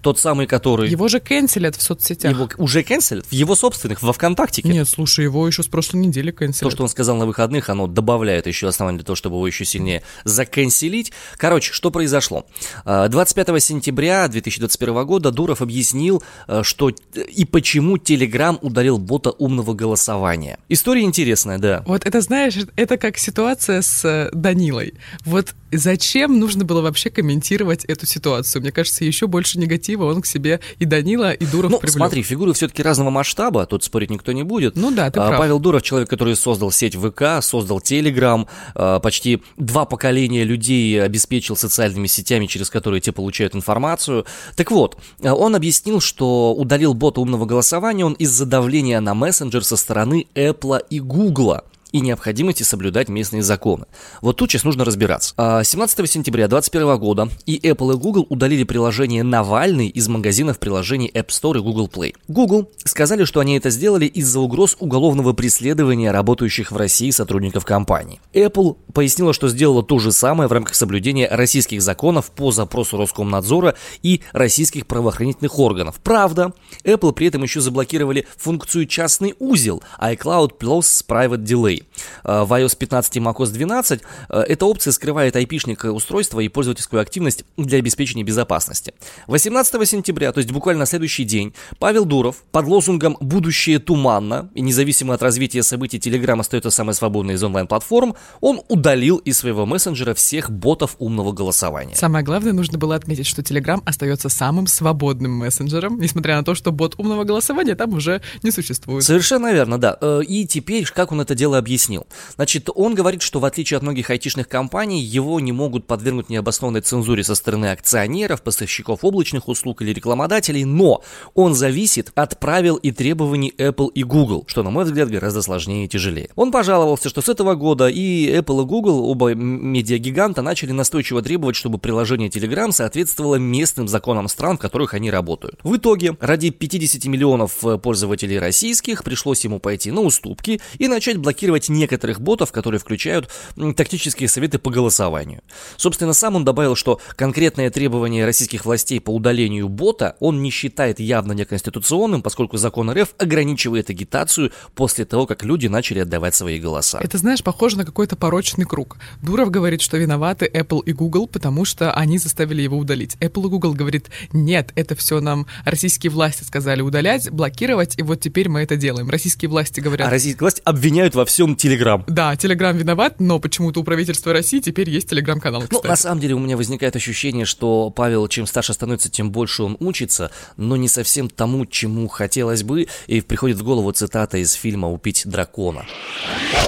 тот 0.00 0.18
самый, 0.18 0.46
который... 0.46 0.88
Его 0.90 1.08
же 1.08 1.20
кэнселят 1.20 1.76
в 1.76 1.82
соцсетях. 1.82 2.32
его 2.32 2.48
уже 2.58 2.82
канцелят, 2.82 3.26
в 3.26 3.32
его 3.32 3.54
собственных, 3.54 4.02
во 4.02 4.12
ВКонтактике. 4.12 4.68
Нет, 4.68 4.88
слушай, 4.88 5.24
его 5.24 5.46
еще 5.46 5.62
с 5.62 5.68
прошлой 5.68 6.00
недели 6.00 6.30
То, 6.30 6.38
кэнселят. 6.38 6.72
что 6.72 6.82
он 6.82 6.88
сказал 6.88 7.16
на 7.16 7.26
выходных, 7.26 7.68
оно 7.68 7.86
добавляет 7.86 8.46
еще 8.46 8.68
оснований 8.68 8.98
для 8.98 9.04
того, 9.04 9.16
чтобы 9.16 9.36
его 9.36 9.46
еще 9.46 9.64
сильнее 9.64 10.02
заканцелить. 10.24 11.12
Короче, 11.36 11.72
что 11.72 11.90
произошло? 11.90 12.46
Э, 12.84 13.08
25 13.08 13.62
сентября 13.62 14.26
2021 14.28 15.04
года 15.06 15.30
Дуров 15.30 15.62
объяснил, 15.62 16.22
э, 16.48 16.62
что 16.62 16.90
и 16.90 17.44
почему 17.44 17.96
Telegram 17.96 18.58
удалил 18.60 18.98
бота 18.98 19.30
умного 19.30 19.74
голосования. 19.74 20.58
История 20.68 21.02
интересная, 21.02 21.58
да. 21.58 21.82
Вот 21.86 22.06
это, 22.06 22.20
знаешь, 22.20 22.56
это 22.76 22.96
как 22.96 23.18
ситуация 23.18 23.82
с 23.82 24.04
э, 24.04 24.30
Данилой. 24.32 24.94
Вот 25.24 25.54
зачем 25.76 26.38
нужно 26.38 26.64
было 26.64 26.80
вообще 26.80 27.10
комментировать 27.10 27.84
эту 27.84 28.06
ситуацию? 28.06 28.62
Мне 28.62 28.72
кажется, 28.72 29.04
еще 29.04 29.26
больше 29.26 29.58
негатива 29.58 30.04
он 30.06 30.22
к 30.22 30.26
себе 30.26 30.60
и 30.78 30.84
Данила, 30.84 31.32
и 31.32 31.46
Дуров 31.46 31.70
Ну, 31.70 31.78
привлек. 31.78 31.96
смотри, 31.96 32.22
фигуры 32.22 32.52
все-таки 32.52 32.82
разного 32.82 33.10
масштаба, 33.10 33.66
тут 33.66 33.84
спорить 33.84 34.10
никто 34.10 34.32
не 34.32 34.42
будет. 34.42 34.76
Ну 34.76 34.90
да, 34.90 35.10
ты 35.10 35.20
А, 35.20 35.28
прав. 35.28 35.38
Павел 35.38 35.58
Дуров, 35.58 35.82
человек, 35.82 36.08
который 36.10 36.36
создал 36.36 36.70
сеть 36.70 36.94
ВК, 36.96 37.42
создал 37.42 37.80
Телеграм, 37.80 38.46
а, 38.74 38.98
почти 39.00 39.42
два 39.56 39.84
поколения 39.84 40.44
людей 40.44 41.02
обеспечил 41.02 41.56
социальными 41.56 42.06
сетями, 42.06 42.46
через 42.46 42.70
которые 42.70 43.00
те 43.00 43.12
получают 43.12 43.54
информацию. 43.54 44.26
Так 44.56 44.70
вот, 44.70 44.96
а, 45.22 45.34
он 45.34 45.54
объяснил, 45.54 46.00
что 46.00 46.54
удалил 46.54 46.94
бота 46.94 47.20
умного 47.20 47.46
голосования 47.46 48.04
он 48.04 48.14
из-за 48.14 48.46
давления 48.46 49.00
на 49.00 49.14
мессенджер 49.14 49.64
со 49.64 49.76
стороны 49.76 50.26
Apple 50.34 50.82
и 50.90 51.00
Google. 51.00 51.58
И 51.92 52.00
необходимости 52.00 52.62
соблюдать 52.62 53.08
местные 53.08 53.42
законы. 53.42 53.86
Вот 54.20 54.36
тут 54.36 54.50
сейчас 54.50 54.64
нужно 54.64 54.84
разбираться. 54.84 55.34
А, 55.36 55.62
17 55.62 56.08
сентября 56.10 56.48
2021 56.48 56.98
года 56.98 57.28
и 57.46 57.58
Apple 57.58 57.94
и 57.94 57.96
Google 57.96 58.26
удалили 58.28 58.64
приложение 58.64 59.22
«Навальный» 59.22 59.88
из 59.88 60.08
магазинов 60.08 60.58
приложений 60.58 61.10
App 61.14 61.28
Store 61.28 61.58
и 61.58 61.60
Google 61.60 61.88
Play. 61.92 62.14
Google 62.28 62.70
сказали, 62.84 63.24
что 63.24 63.40
они 63.40 63.56
это 63.56 63.70
сделали 63.70 64.06
из-за 64.06 64.40
угроз 64.40 64.76
уголовного 64.78 65.32
преследования 65.32 66.10
работающих 66.10 66.72
в 66.72 66.76
России 66.76 67.10
сотрудников 67.10 67.64
компании. 67.64 68.20
Apple 68.32 68.76
пояснила, 68.92 69.32
что 69.32 69.48
сделала 69.48 69.82
то 69.82 69.98
же 69.98 70.12
самое 70.12 70.48
в 70.48 70.52
рамках 70.52 70.74
соблюдения 70.74 71.28
российских 71.30 71.82
законов 71.82 72.30
по 72.30 72.52
запросу 72.52 72.96
Роскомнадзора 72.96 73.74
и 74.02 74.20
российских 74.32 74.86
правоохранительных 74.86 75.58
органов. 75.58 76.00
Правда, 76.02 76.52
Apple 76.84 77.12
при 77.12 77.26
этом 77.26 77.42
еще 77.42 77.60
заблокировали 77.60 78.26
функцию 78.36 78.86
«частный 78.86 79.34
узел» 79.38 79.82
iCloud 80.00 80.58
Plus 80.58 81.04
Private 81.06 81.44
Delay. 81.44 81.79
Э, 82.24 82.44
В 82.44 82.52
iOS 82.52 82.76
15 82.76 83.16
и 83.16 83.20
macOS 83.20 83.50
12 83.50 84.00
э, 84.28 84.40
эта 84.40 84.66
опция 84.66 84.92
скрывает 84.92 85.36
IP-шник 85.36 85.90
устройства 85.90 86.40
и 86.40 86.48
пользовательскую 86.48 87.00
активность 87.00 87.44
для 87.56 87.78
обеспечения 87.78 88.24
безопасности. 88.24 88.94
18 89.26 89.88
сентября, 89.88 90.32
то 90.32 90.38
есть 90.38 90.50
буквально 90.50 90.80
на 90.80 90.86
следующий 90.86 91.24
день, 91.24 91.54
Павел 91.78 92.04
Дуров 92.04 92.36
под 92.50 92.66
лозунгом 92.66 93.16
«Будущее 93.20 93.78
туманно» 93.78 94.50
и 94.54 94.60
независимо 94.60 95.14
от 95.14 95.22
развития 95.22 95.62
событий 95.62 95.98
Telegram 95.98 96.38
остается 96.40 96.70
самой 96.70 96.94
свободной 96.94 97.34
из 97.34 97.42
онлайн-платформ, 97.42 98.14
он 98.40 98.62
удалил 98.68 99.18
из 99.18 99.38
своего 99.38 99.66
мессенджера 99.66 100.14
всех 100.14 100.50
ботов 100.50 100.96
умного 100.98 101.32
голосования. 101.32 101.94
Самое 101.96 102.24
главное, 102.24 102.52
нужно 102.52 102.78
было 102.78 102.94
отметить, 102.94 103.26
что 103.26 103.42
Telegram 103.42 103.80
остается 103.84 104.28
самым 104.28 104.66
свободным 104.66 105.32
мессенджером, 105.32 106.00
несмотря 106.00 106.36
на 106.36 106.44
то, 106.44 106.54
что 106.54 106.72
бот 106.72 106.94
умного 106.98 107.24
голосования 107.24 107.74
там 107.74 107.94
уже 107.94 108.22
не 108.42 108.50
существует. 108.50 109.04
Совершенно 109.04 109.52
верно, 109.52 109.78
да. 109.78 109.96
Э, 110.00 110.22
И 110.26 110.46
теперь, 110.46 110.84
как 110.86 111.12
он 111.12 111.20
это 111.20 111.34
дело 111.34 111.58
объяснил? 111.70 112.06
Значит, 112.34 112.68
он 112.74 112.94
говорит, 112.96 113.22
что 113.22 113.38
в 113.38 113.44
отличие 113.44 113.76
от 113.76 113.84
многих 113.84 114.10
айтишных 114.10 114.48
компаний, 114.48 115.00
его 115.00 115.38
не 115.38 115.52
могут 115.52 115.86
подвергнуть 115.86 116.28
необоснованной 116.28 116.80
цензуре 116.80 117.22
со 117.22 117.36
стороны 117.36 117.66
акционеров, 117.66 118.42
поставщиков 118.42 119.04
облачных 119.04 119.46
услуг 119.46 119.82
или 119.82 119.92
рекламодателей, 119.92 120.64
но 120.64 121.02
он 121.34 121.54
зависит 121.54 122.10
от 122.16 122.40
правил 122.40 122.74
и 122.74 122.90
требований 122.90 123.54
Apple 123.56 123.90
и 123.94 124.02
Google, 124.02 124.44
что, 124.48 124.64
на 124.64 124.70
мой 124.70 124.84
взгляд, 124.84 125.10
гораздо 125.10 125.42
сложнее 125.42 125.84
и 125.84 125.88
тяжелее. 125.88 126.30
Он 126.34 126.50
пожаловался, 126.50 127.08
что 127.08 127.22
с 127.22 127.28
этого 127.28 127.54
года 127.54 127.88
и 127.88 128.28
Apple 128.28 128.62
и 128.62 128.66
Google, 128.66 129.08
оба 129.08 129.34
медиагиганта, 129.34 130.42
начали 130.42 130.72
настойчиво 130.72 131.22
требовать, 131.22 131.54
чтобы 131.54 131.78
приложение 131.78 132.28
Telegram 132.30 132.72
соответствовало 132.72 133.36
местным 133.36 133.86
законам 133.86 134.26
стран, 134.26 134.58
в 134.58 134.60
которых 134.60 134.94
они 134.94 135.08
работают. 135.10 135.60
В 135.62 135.76
итоге, 135.76 136.16
ради 136.20 136.50
50 136.50 137.04
миллионов 137.04 137.64
э, 137.64 137.78
пользователей 137.78 138.40
российских, 138.40 139.04
пришлось 139.04 139.44
ему 139.44 139.60
пойти 139.60 139.92
на 139.92 140.00
уступки 140.00 140.60
и 140.78 140.88
начать 140.88 141.18
блокировать 141.18 141.59
некоторых 141.68 142.20
ботов, 142.20 142.52
которые 142.52 142.80
включают 142.80 143.28
тактические 143.76 144.28
советы 144.28 144.58
по 144.58 144.70
голосованию. 144.70 145.42
Собственно, 145.76 146.12
сам 146.12 146.36
он 146.36 146.44
добавил, 146.44 146.74
что 146.74 147.00
конкретное 147.16 147.70
требование 147.70 148.24
российских 148.24 148.64
властей 148.64 149.00
по 149.00 149.10
удалению 149.10 149.68
бота 149.68 150.16
он 150.20 150.42
не 150.42 150.50
считает 150.50 151.00
явно 151.00 151.32
неконституционным, 151.32 152.22
поскольку 152.22 152.56
закон 152.56 152.90
РФ 152.90 153.14
ограничивает 153.18 153.90
агитацию 153.90 154.52
после 154.74 155.04
того, 155.04 155.26
как 155.26 155.44
люди 155.44 155.66
начали 155.66 156.00
отдавать 156.00 156.34
свои 156.34 156.60
голоса. 156.60 156.98
Это, 157.02 157.18
знаешь, 157.18 157.42
похоже 157.42 157.78
на 157.78 157.84
какой-то 157.84 158.16
порочный 158.16 158.64
круг. 158.64 158.96
Дуров 159.22 159.50
говорит, 159.50 159.80
что 159.80 159.96
виноваты 159.96 160.50
Apple 160.52 160.82
и 160.84 160.92
Google, 160.92 161.26
потому 161.26 161.64
что 161.64 161.92
они 161.92 162.18
заставили 162.18 162.62
его 162.62 162.78
удалить. 162.78 163.16
Apple 163.20 163.46
и 163.46 163.48
Google 163.48 163.74
говорит, 163.74 164.10
нет, 164.32 164.72
это 164.76 164.94
все 164.94 165.20
нам 165.20 165.46
российские 165.64 166.10
власти 166.10 166.44
сказали 166.44 166.82
удалять, 166.82 167.30
блокировать, 167.30 167.98
и 167.98 168.02
вот 168.02 168.20
теперь 168.20 168.48
мы 168.48 168.60
это 168.60 168.76
делаем. 168.76 169.10
Российские 169.10 169.48
власти 169.48 169.80
говорят... 169.80 170.08
А 170.08 170.10
российские 170.10 170.40
власти 170.40 170.62
обвиняют 170.64 171.14
во 171.14 171.24
всем 171.24 171.49
Телеграм. 171.56 172.04
Да, 172.06 172.36
Телеграм 172.36 172.76
виноват, 172.76 173.20
но 173.20 173.38
почему-то 173.38 173.80
у 173.80 173.84
правительства 173.84 174.32
России 174.32 174.60
теперь 174.60 174.90
есть 174.90 175.08
Телеграм-канал, 175.10 175.64
Ну, 175.70 175.82
на 175.82 175.96
самом 175.96 176.20
деле 176.20 176.34
у 176.34 176.38
меня 176.38 176.56
возникает 176.56 176.96
ощущение, 176.96 177.44
что 177.44 177.90
Павел, 177.90 178.28
чем 178.28 178.46
старше 178.46 178.72
становится, 178.72 179.10
тем 179.10 179.30
больше 179.30 179.62
он 179.62 179.76
учится, 179.80 180.30
но 180.56 180.76
не 180.76 180.88
совсем 180.88 181.28
тому, 181.28 181.66
чему 181.66 182.08
хотелось 182.08 182.62
бы, 182.62 182.88
и 183.06 183.20
приходит 183.20 183.58
в 183.58 183.64
голову 183.64 183.92
цитата 183.92 184.38
из 184.38 184.52
фильма 184.52 184.90
«Убить 184.90 185.22
дракона». 185.26 185.84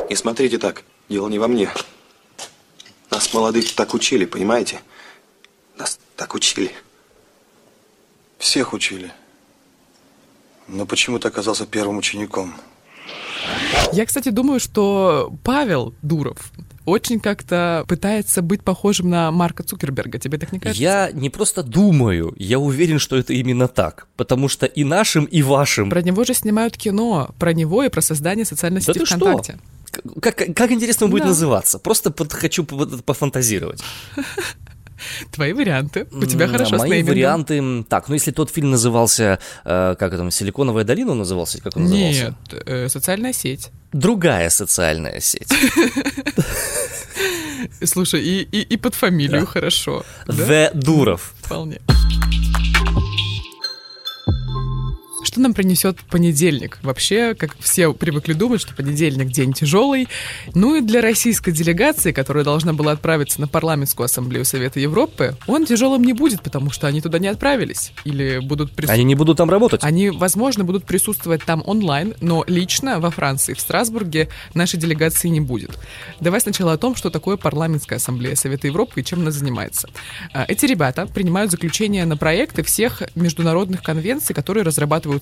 Не 0.09 0.17
смотрите 0.17 0.59
так, 0.59 0.83
дело 1.09 1.29
не 1.29 1.39
во 1.39 1.49
мне. 1.49 1.69
Нас 3.11 3.33
молодых 3.35 3.75
так 3.75 3.95
учили, 3.95 4.25
понимаете? 4.25 4.81
Нас 5.77 5.99
так 6.17 6.35
учили. 6.35 6.73
Всех 8.39 8.73
учили. 8.73 9.13
Но 10.69 10.87
почему 10.87 11.19
ты 11.19 11.29
оказался 11.29 11.67
первым 11.67 11.99
учеником? 11.99 12.55
Я, 13.93 14.07
кстати, 14.07 14.31
думаю, 14.31 14.61
что 14.61 15.33
Павел 15.43 15.95
Дуров 16.03 16.53
очень 16.85 17.21
как-то 17.21 17.85
пытается 17.87 18.43
быть 18.43 18.63
похожим 18.65 19.09
на 19.11 19.31
Марка 19.31 19.63
Цукерберга. 19.63 20.19
Тебе 20.19 20.39
так 20.39 20.53
не 20.53 20.59
кажется? 20.59 20.83
Я 20.83 21.11
не 21.13 21.31
просто 21.31 21.63
думаю, 21.63 22.35
я 22.39 22.59
уверен, 22.59 22.99
что 22.99 23.17
это 23.17 23.33
именно 23.35 23.69
так, 23.69 24.09
потому 24.17 24.49
что 24.49 24.67
и 24.67 24.83
нашим, 24.85 25.25
и 25.27 25.43
вашим... 25.43 25.91
Про 25.91 26.03
него 26.03 26.25
же 26.25 26.35
снимают 26.35 26.77
кино, 26.77 27.31
про 27.39 27.53
него 27.53 27.85
и 27.85 27.89
про 27.89 28.01
создание 28.01 28.45
социальной 28.45 28.81
Да 28.81 28.93
сети 28.93 29.05
что? 29.05 29.17
ВКонтакте. 29.17 29.59
Как, 30.21 30.37
как, 30.37 30.57
как 30.57 30.71
интересно 30.73 31.05
он 31.07 31.11
будет 31.13 31.23
Да. 31.25 31.29
называться? 31.29 31.79
Просто 31.79 32.11
под- 32.11 32.33
хочу 32.33 32.65
по- 32.65 32.87
пофантазировать. 32.87 33.83
Твои 35.31 35.53
варианты. 35.53 36.07
У 36.13 36.25
тебя 36.25 36.49
хорошо 36.49 36.77
с 36.77 36.81
Мои 36.81 36.91
неймингом. 36.91 37.15
варианты... 37.15 37.85
Так, 37.89 38.09
ну 38.09 38.15
если 38.15 38.31
тот 38.31 38.51
фильм 38.51 38.71
назывался, 38.71 39.39
э, 39.65 39.95
как 39.99 40.13
это, 40.13 40.31
«Силиконовая 40.31 40.85
долина» 40.85 41.13
он 41.13 41.19
назывался? 41.19 41.61
Как 41.61 41.77
он 41.77 41.85
назывался? 41.85 42.35
Нет, 42.51 42.63
э, 42.67 42.89
социальная 42.89 43.33
сеть. 43.33 43.71
Другая 43.93 44.51
социальная 44.51 45.21
сеть. 45.21 45.49
Слушай, 47.85 48.23
и, 48.23 48.43
и, 48.43 48.61
и 48.63 48.77
под 48.77 48.95
фамилию 48.95 49.41
Да. 49.41 49.47
хорошо. 49.47 50.05
Да? 50.27 50.33
The 50.35 50.71
Дуров. 50.75 51.35
Вполне. 51.43 51.81
Что 55.33 55.41
нам 55.41 55.55
принесет 55.55 55.99
понедельник? 56.11 56.79
Вообще, 56.83 57.35
как 57.35 57.57
все 57.59 57.95
привыкли 57.95 58.35
думать, 58.35 58.61
что 58.61 58.75
понедельник 58.75 59.29
день 59.29 59.55
тяжелый. 59.55 60.07
Ну 60.53 60.77
и 60.77 60.83
для 60.83 61.01
российской 61.01 61.53
делегации, 61.53 62.13
которая 62.13 62.45
должна 62.45 62.75
была 62.75 62.93
отправиться 62.93 63.41
на 63.41 63.49
парламентскую 63.49 64.05
ассамблею 64.05 64.45
Совета 64.45 64.79
Европы, 64.79 65.35
он 65.47 65.65
тяжелым 65.65 66.05
не 66.05 66.13
будет, 66.13 66.43
потому 66.43 66.71
что 66.71 66.87
они 66.87 67.01
туда 67.01 67.19
не 67.19 67.29
отправились. 67.29 67.95
Или 68.05 68.41
будут 68.41 68.73
присутствовать. 68.73 68.91
Они 68.91 69.05
не 69.05 69.15
будут 69.15 69.39
там 69.39 69.49
работать. 69.49 69.83
Они, 69.83 70.11
возможно, 70.11 70.65
будут 70.65 70.85
присутствовать 70.85 71.43
там 71.45 71.63
онлайн, 71.65 72.13
но 72.21 72.45
лично 72.47 73.01
во 73.01 73.11
Франции, 73.11 73.55
в 73.55 73.61
Страсбурге, 73.61 74.29
нашей 74.53 74.79
делегации 74.79 75.29
не 75.29 75.41
будет. 75.41 75.79
Давай 76.21 76.43
сначала 76.43 76.75
о 76.75 76.77
том, 76.77 76.95
что 76.95 77.09
такое 77.09 77.39
парламентская 77.39 77.97
ассамблея 77.97 78.35
Совета 78.35 78.67
Европы 78.67 79.01
и 79.01 79.05
чем 79.05 79.21
она 79.21 79.31
занимается. 79.31 79.89
А, 80.35 80.45
Эти 80.47 80.67
ребята 80.67 81.07
принимают 81.07 81.51
заключения 81.51 82.05
на 82.05 82.19
проекты 82.19 82.63
всех 82.63 83.03
международных 83.15 83.83
конвенций, 83.83 84.35
которые 84.35 84.63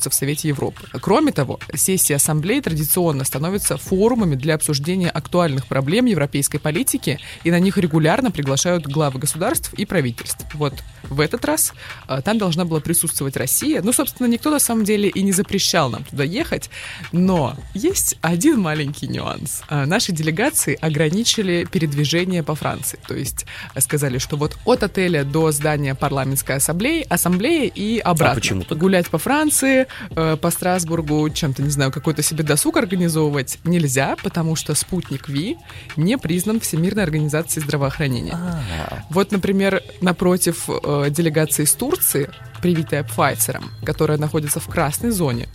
в 0.08 0.14
Совете 0.14 0.48
Европы. 0.48 0.80
Кроме 1.00 1.32
того, 1.32 1.58
сессии 1.74 2.14
ассамблеи 2.14 2.60
традиционно 2.60 3.24
становятся 3.24 3.76
форумами 3.76 4.36
для 4.36 4.54
обсуждения 4.54 5.10
актуальных 5.10 5.66
проблем 5.66 6.06
европейской 6.06 6.58
политики, 6.58 7.18
и 7.44 7.50
на 7.50 7.58
них 7.58 7.76
регулярно 7.76 8.30
приглашают 8.30 8.86
главы 8.86 9.18
государств 9.18 9.74
и 9.74 9.84
правительств. 9.84 10.46
Вот 10.54 10.74
в 11.02 11.20
этот 11.20 11.44
раз 11.44 11.72
а, 12.06 12.22
там 12.22 12.38
должна 12.38 12.64
была 12.64 12.80
присутствовать 12.80 13.36
Россия. 13.36 13.82
Ну, 13.82 13.92
собственно, 13.92 14.26
никто 14.26 14.50
на 14.50 14.58
самом 14.58 14.84
деле 14.84 15.08
и 15.08 15.22
не 15.22 15.32
запрещал 15.32 15.90
нам 15.90 16.04
туда 16.04 16.24
ехать, 16.24 16.70
но 17.12 17.56
есть 17.74 18.16
один 18.20 18.60
маленький 18.60 19.08
нюанс. 19.08 19.62
А, 19.68 19.86
Наши 19.86 20.12
делегации 20.12 20.78
ограничили 20.80 21.66
передвижение 21.70 22.42
по 22.42 22.54
Франции, 22.54 22.98
то 23.06 23.14
есть 23.14 23.46
а, 23.74 23.80
сказали, 23.80 24.18
что 24.18 24.36
вот 24.36 24.56
от 24.64 24.82
отеля 24.82 25.24
до 25.24 25.50
здания 25.50 25.94
парламентской 25.94 26.56
ассамблеи, 26.56 27.04
ассамблеи 27.08 27.66
и 27.66 27.98
обратно. 27.98 28.34
почему 28.34 28.62
так? 28.62 28.78
Гулять 28.78 29.08
по 29.08 29.18
Франции, 29.18 29.86
э, 30.10 30.36
по 30.36 30.50
Страсбургу, 30.50 31.28
чем-то, 31.30 31.62
не 31.62 31.70
знаю, 31.70 31.92
какой-то 31.92 32.22
себе 32.22 32.44
досуг 32.44 32.76
организовывать 32.76 33.58
нельзя, 33.64 34.16
потому 34.22 34.56
что 34.56 34.74
спутник 34.74 35.28
Ви 35.28 35.56
не 35.96 36.18
признан 36.18 36.60
Всемирной 36.60 37.02
организацией 37.02 37.64
здравоохранения. 37.64 38.34
А, 38.34 39.04
Вот, 39.10 39.32
например, 39.32 39.82
напротив 40.00 40.68
э, 40.68 41.06
делегации 41.10 41.64
из 41.64 41.72
Турции, 41.72 42.30
привитая 42.62 43.04
Пфайцером, 43.04 43.70
которая 43.84 44.18
находится 44.18 44.60
в 44.60 44.66
красной 44.66 45.10
зоне 45.10 45.48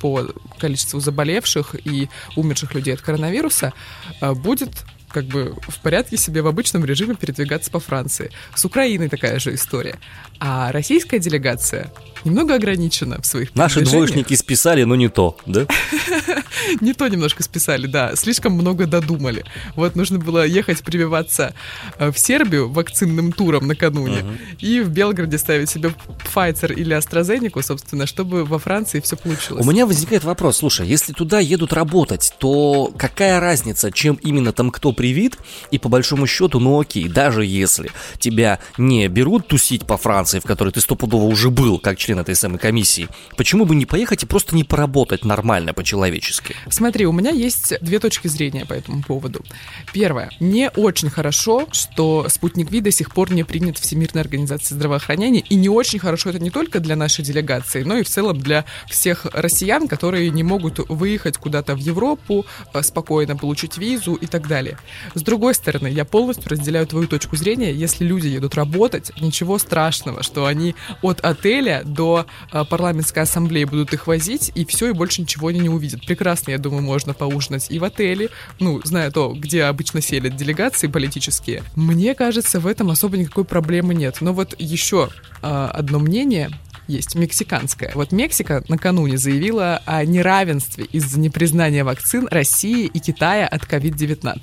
по 0.00 0.28
количеству 0.58 1.00
заболевших 1.00 1.74
и 1.84 2.08
умерших 2.36 2.74
людей 2.74 2.94
от 2.94 3.00
коронавируса, 3.00 3.72
э, 4.20 4.32
будет 4.32 4.84
как 5.08 5.24
бы 5.24 5.56
в 5.68 5.78
порядке 5.80 6.16
себе 6.16 6.42
в 6.42 6.46
обычном 6.46 6.84
режиме 6.84 7.14
передвигаться 7.14 7.70
по 7.70 7.80
Франции. 7.80 8.30
С 8.54 8.64
Украиной 8.64 9.08
такая 9.08 9.38
же 9.38 9.54
история. 9.54 9.96
А 10.38 10.70
российская 10.72 11.18
делегация 11.18 11.90
немного 12.24 12.54
ограничена 12.54 13.20
в 13.20 13.26
своих 13.26 13.54
Наши 13.54 13.82
двоечники 13.82 14.34
списали, 14.34 14.84
но 14.84 14.96
не 14.96 15.08
то, 15.08 15.36
да? 15.46 15.66
Не 16.80 16.94
то 16.94 17.08
немножко 17.08 17.42
списали, 17.42 17.86
да. 17.86 18.14
Слишком 18.16 18.52
много 18.52 18.86
додумали. 18.86 19.44
Вот 19.74 19.96
нужно 19.96 20.18
было 20.18 20.46
ехать 20.46 20.82
прививаться 20.82 21.54
э, 21.98 22.10
в 22.10 22.18
Сербию 22.18 22.68
вакцинным 22.68 23.32
туром 23.32 23.66
накануне 23.66 24.24
и 24.58 24.80
в 24.80 24.90
Белгороде 24.90 25.38
ставить 25.38 25.70
себе 25.70 25.92
Pfizer 26.34 26.72
или 26.72 26.96
AstraZeneca, 26.96 27.62
собственно, 27.62 28.06
чтобы 28.06 28.44
во 28.44 28.58
Франции 28.58 29.00
все 29.00 29.16
получилось. 29.16 29.64
У 29.64 29.70
меня 29.70 29.86
возникает 29.86 30.24
вопрос, 30.24 30.58
слушай, 30.58 30.86
если 30.86 31.12
туда 31.12 31.40
едут 31.40 31.72
работать, 31.72 32.34
то 32.38 32.92
какая 32.96 33.40
разница, 33.40 33.90
чем 33.90 34.16
именно 34.16 34.52
там 34.52 34.70
кто 34.70 34.92
привит, 34.92 35.38
и 35.70 35.78
по 35.78 35.88
большому 35.88 36.26
счету, 36.26 36.60
ну 36.60 36.80
окей, 36.80 37.08
даже 37.08 37.44
если 37.44 37.90
тебя 38.18 38.58
не 38.76 39.08
берут 39.08 39.48
тусить 39.48 39.86
по 39.86 39.96
Франции, 39.96 40.40
в 40.40 40.44
которой 40.44 40.70
ты 40.70 40.80
стопудово 40.80 41.24
уже 41.24 41.50
был, 41.50 41.78
как 41.78 41.98
член 41.98 42.18
этой 42.18 42.34
самой 42.34 42.58
комиссии, 42.58 43.08
почему 43.36 43.64
бы 43.64 43.74
не 43.74 43.86
поехать 43.86 44.22
и 44.22 44.26
просто 44.26 44.54
не 44.54 44.64
поработать 44.64 45.24
нормально 45.24 45.72
по-человечески? 45.72 46.47
Смотри, 46.70 47.06
у 47.06 47.12
меня 47.12 47.30
есть 47.30 47.74
две 47.80 47.98
точки 47.98 48.28
зрения 48.28 48.64
по 48.64 48.74
этому 48.74 49.02
поводу. 49.02 49.44
Первое. 49.92 50.30
Не 50.40 50.70
очень 50.70 51.10
хорошо, 51.10 51.68
что 51.72 52.26
спутник 52.28 52.70
Ви 52.70 52.80
до 52.80 52.90
сих 52.90 53.12
пор 53.12 53.32
не 53.32 53.44
принят 53.44 53.78
Всемирной 53.78 54.22
организацией 54.22 54.76
здравоохранения, 54.76 55.40
и 55.40 55.54
не 55.54 55.68
очень 55.68 55.98
хорошо 55.98 56.30
это 56.30 56.38
не 56.38 56.50
только 56.50 56.80
для 56.80 56.96
нашей 56.96 57.24
делегации, 57.24 57.82
но 57.82 57.96
и 57.96 58.02
в 58.02 58.08
целом 58.08 58.40
для 58.40 58.64
всех 58.88 59.26
россиян, 59.32 59.88
которые 59.88 60.30
не 60.30 60.42
могут 60.42 60.78
выехать 60.88 61.36
куда-то 61.38 61.74
в 61.74 61.78
Европу, 61.78 62.46
э, 62.72 62.82
спокойно 62.82 63.36
получить 63.36 63.78
визу 63.78 64.14
и 64.14 64.26
так 64.26 64.48
далее. 64.48 64.78
С 65.14 65.22
другой 65.22 65.54
стороны, 65.54 65.88
я 65.88 66.04
полностью 66.04 66.50
разделяю 66.50 66.86
твою 66.86 67.06
точку 67.08 67.36
зрения. 67.36 67.72
Если 67.72 68.04
люди 68.04 68.28
едут 68.28 68.54
работать, 68.54 69.12
ничего 69.20 69.58
страшного, 69.58 70.22
что 70.22 70.46
они 70.46 70.74
от 71.02 71.20
отеля 71.20 71.82
до 71.84 72.26
э, 72.52 72.64
парламентской 72.64 73.20
ассамблеи 73.20 73.64
будут 73.64 73.92
их 73.92 74.06
возить, 74.06 74.52
и 74.54 74.64
все, 74.64 74.88
и 74.88 74.92
больше 74.92 75.22
ничего 75.22 75.48
они 75.48 75.60
не 75.60 75.68
увидят. 75.68 76.06
Прекрасно, 76.06 76.37
я 76.46 76.58
думаю, 76.58 76.82
можно 76.82 77.14
поужинать 77.14 77.70
и 77.70 77.78
в 77.78 77.84
отеле, 77.84 78.28
ну, 78.60 78.80
зная 78.84 79.10
то, 79.10 79.32
где 79.32 79.64
обычно 79.64 80.00
селят 80.00 80.36
делегации 80.36 80.86
политические. 80.86 81.62
Мне 81.74 82.14
кажется, 82.14 82.60
в 82.60 82.66
этом 82.66 82.90
особо 82.90 83.16
никакой 83.16 83.44
проблемы 83.44 83.94
нет. 83.94 84.18
Но 84.20 84.32
вот 84.32 84.54
еще 84.58 85.08
э, 85.42 85.68
одно 85.72 85.98
мнение 85.98 86.50
есть 86.88 87.14
мексиканская. 87.14 87.92
Вот 87.94 88.12
Мексика 88.12 88.64
накануне 88.68 89.18
заявила 89.18 89.82
о 89.84 90.04
неравенстве 90.04 90.84
из-за 90.86 91.20
непризнания 91.20 91.84
вакцин 91.84 92.26
России 92.30 92.86
и 92.86 92.98
Китая 92.98 93.46
от 93.46 93.62
COVID-19. 93.62 94.40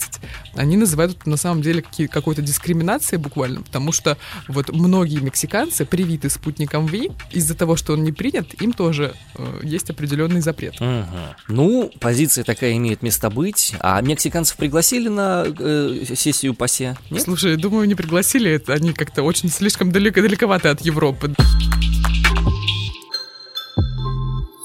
Они 0.55 0.77
называют 0.77 1.17
это 1.17 1.29
на 1.29 1.37
самом 1.37 1.61
деле 1.61 1.83
какой-то 2.09 2.41
дискриминацией 2.41 3.19
буквально, 3.19 3.61
потому 3.63 3.91
что 3.91 4.17
вот 4.47 4.69
многие 4.69 5.19
мексиканцы 5.19 5.85
привиты 5.85 6.29
спутником 6.29 6.85
Ви, 6.85 7.11
из-за 7.31 7.55
того, 7.55 7.75
что 7.75 7.93
он 7.93 8.03
не 8.03 8.11
принят, 8.11 8.53
им 8.61 8.73
тоже 8.73 9.15
э, 9.35 9.59
есть 9.63 9.89
определенный 9.89 10.41
запрет. 10.41 10.79
Мгм. 10.79 11.05
Ну, 11.47 11.91
позиция 11.99 12.43
такая 12.43 12.73
имеет 12.73 13.01
место 13.01 13.29
быть. 13.29 13.73
А 13.79 13.99
мексиканцев 14.01 14.55
пригласили 14.57 15.09
на 15.09 15.45
э, 15.47 16.05
сессию 16.15 16.53
ПАСЕ? 16.53 16.97
Нет? 17.09 17.23
Слушай, 17.23 17.57
думаю, 17.57 17.87
не 17.87 17.95
пригласили, 17.95 18.51
это 18.51 18.73
они 18.73 18.93
как-то 18.93 19.23
очень 19.23 19.49
слишком 19.49 19.91
далеко, 19.91 20.21
далековато 20.21 20.71
от 20.71 20.81
Европы. 20.81 21.33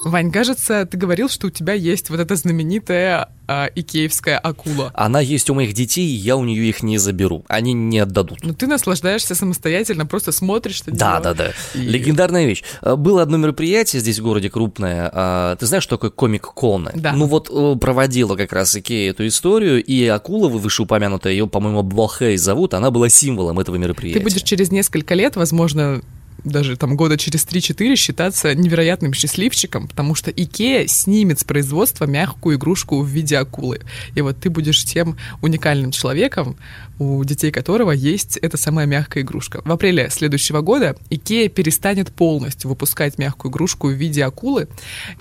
Вань, 0.04 0.32
кажется, 0.32 0.86
ты 0.86 0.96
говорил, 0.96 1.28
что 1.28 1.48
у 1.48 1.50
тебя 1.50 1.74
есть 1.74 2.08
вот 2.08 2.20
эта 2.20 2.34
знаменитая 2.34 3.28
а, 3.46 3.68
икеевская 3.74 4.38
акула. 4.38 4.90
Она 4.94 5.20
есть 5.20 5.50
у 5.50 5.54
моих 5.54 5.74
детей, 5.74 6.06
и 6.06 6.14
я 6.14 6.36
у 6.36 6.44
нее 6.44 6.68
их 6.70 6.82
не 6.82 6.96
заберу. 6.96 7.44
Они 7.48 7.74
не 7.74 7.98
отдадут. 7.98 8.38
Но 8.42 8.54
ты 8.54 8.66
наслаждаешься 8.66 9.34
самостоятельно, 9.34 10.06
просто 10.06 10.32
смотришь 10.32 10.84
на 10.86 10.92
Да, 10.94 11.20
да, 11.20 11.34
да. 11.34 11.50
И- 11.74 11.78
Легендарная 11.80 12.46
вещь. 12.46 12.62
Э, 12.80 12.96
Было 12.96 13.20
одно 13.22 13.36
мероприятие 13.36 14.00
здесь 14.00 14.18
в 14.20 14.22
городе 14.22 14.48
крупное. 14.48 15.10
а, 15.12 15.56
Ты 15.56 15.66
знаешь, 15.66 15.82
что 15.84 15.96
такое 15.96 16.10
комик-кон? 16.10 16.88
Да. 16.94 17.12
Ну 17.12 17.26
вот 17.26 17.50
э, 17.50 17.78
проводила 17.78 18.36
как 18.36 18.52
раз 18.54 18.74
Икея 18.74 19.10
эту 19.10 19.26
историю, 19.26 19.84
и 19.84 20.06
Акула, 20.06 20.48
вы 20.48 20.58
вышеупомянутая, 20.60 21.32
ее, 21.34 21.46
по-моему, 21.46 21.82
Блохей 21.82 22.38
зовут, 22.38 22.72
она 22.72 22.90
была 22.90 23.10
символом 23.10 23.58
этого 23.60 23.76
мероприятия. 23.76 24.18
Ты 24.20 24.24
будешь 24.24 24.42
через 24.42 24.70
несколько 24.70 25.14
лет, 25.14 25.36
возможно, 25.36 26.00
даже 26.44 26.76
там 26.76 26.96
года 26.96 27.16
через 27.16 27.46
3-4 27.46 27.96
считаться 27.96 28.54
невероятным 28.54 29.12
счастливчиком, 29.12 29.88
потому 29.88 30.14
что 30.14 30.30
Икея 30.30 30.86
снимет 30.86 31.40
с 31.40 31.44
производства 31.44 32.04
мягкую 32.04 32.56
игрушку 32.56 33.00
в 33.00 33.08
виде 33.08 33.36
акулы. 33.36 33.80
И 34.14 34.20
вот 34.20 34.38
ты 34.38 34.50
будешь 34.50 34.84
тем 34.84 35.16
уникальным 35.42 35.90
человеком, 35.90 36.56
у 37.00 37.24
детей 37.24 37.50
которого 37.50 37.92
есть 37.92 38.36
эта 38.36 38.58
самая 38.58 38.86
мягкая 38.86 39.22
игрушка. 39.22 39.62
В 39.64 39.72
апреле 39.72 40.10
следующего 40.10 40.60
года 40.60 40.96
Икея 41.08 41.48
перестанет 41.48 42.12
полностью 42.12 42.68
выпускать 42.68 43.16
мягкую 43.16 43.50
игрушку 43.50 43.88
в 43.88 43.92
виде 43.92 44.22
акулы, 44.22 44.68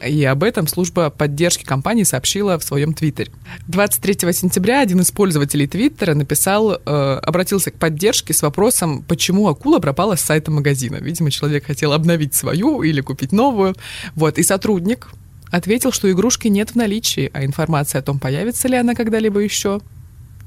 и 0.05 0.23
об 0.25 0.43
этом 0.43 0.67
служба 0.67 1.09
поддержки 1.09 1.63
компании 1.63 2.03
сообщила 2.03 2.59
в 2.59 2.63
своем 2.63 2.93
твиттере. 2.93 3.31
23 3.67 4.33
сентября 4.33 4.81
один 4.81 4.99
из 4.99 5.11
пользователей 5.11 5.67
твиттера 5.67 6.13
написал, 6.15 6.73
э, 6.73 7.19
обратился 7.23 7.71
к 7.71 7.75
поддержке 7.75 8.33
с 8.33 8.41
вопросом, 8.41 9.03
почему 9.03 9.47
акула 9.47 9.79
пропала 9.79 10.15
с 10.15 10.21
сайта 10.21 10.51
магазина. 10.51 10.97
Видимо, 11.09 11.31
человек 11.31 11.65
хотел 11.65 11.91
обновить 11.93 12.35
свою 12.35 12.83
или 12.83 13.01
купить 13.01 13.31
новую. 13.31 13.75
Вот, 14.13 14.37
и 14.37 14.43
сотрудник 14.43 15.09
ответил, 15.49 15.91
что 15.91 16.11
игрушки 16.11 16.47
нет 16.49 16.69
в 16.69 16.75
наличии, 16.75 17.31
а 17.33 17.43
информация 17.43 17.97
о 17.97 18.01
том, 18.03 18.19
появится 18.19 18.67
ли 18.67 18.77
она 18.77 18.93
когда-либо 18.93 19.39
еще, 19.39 19.81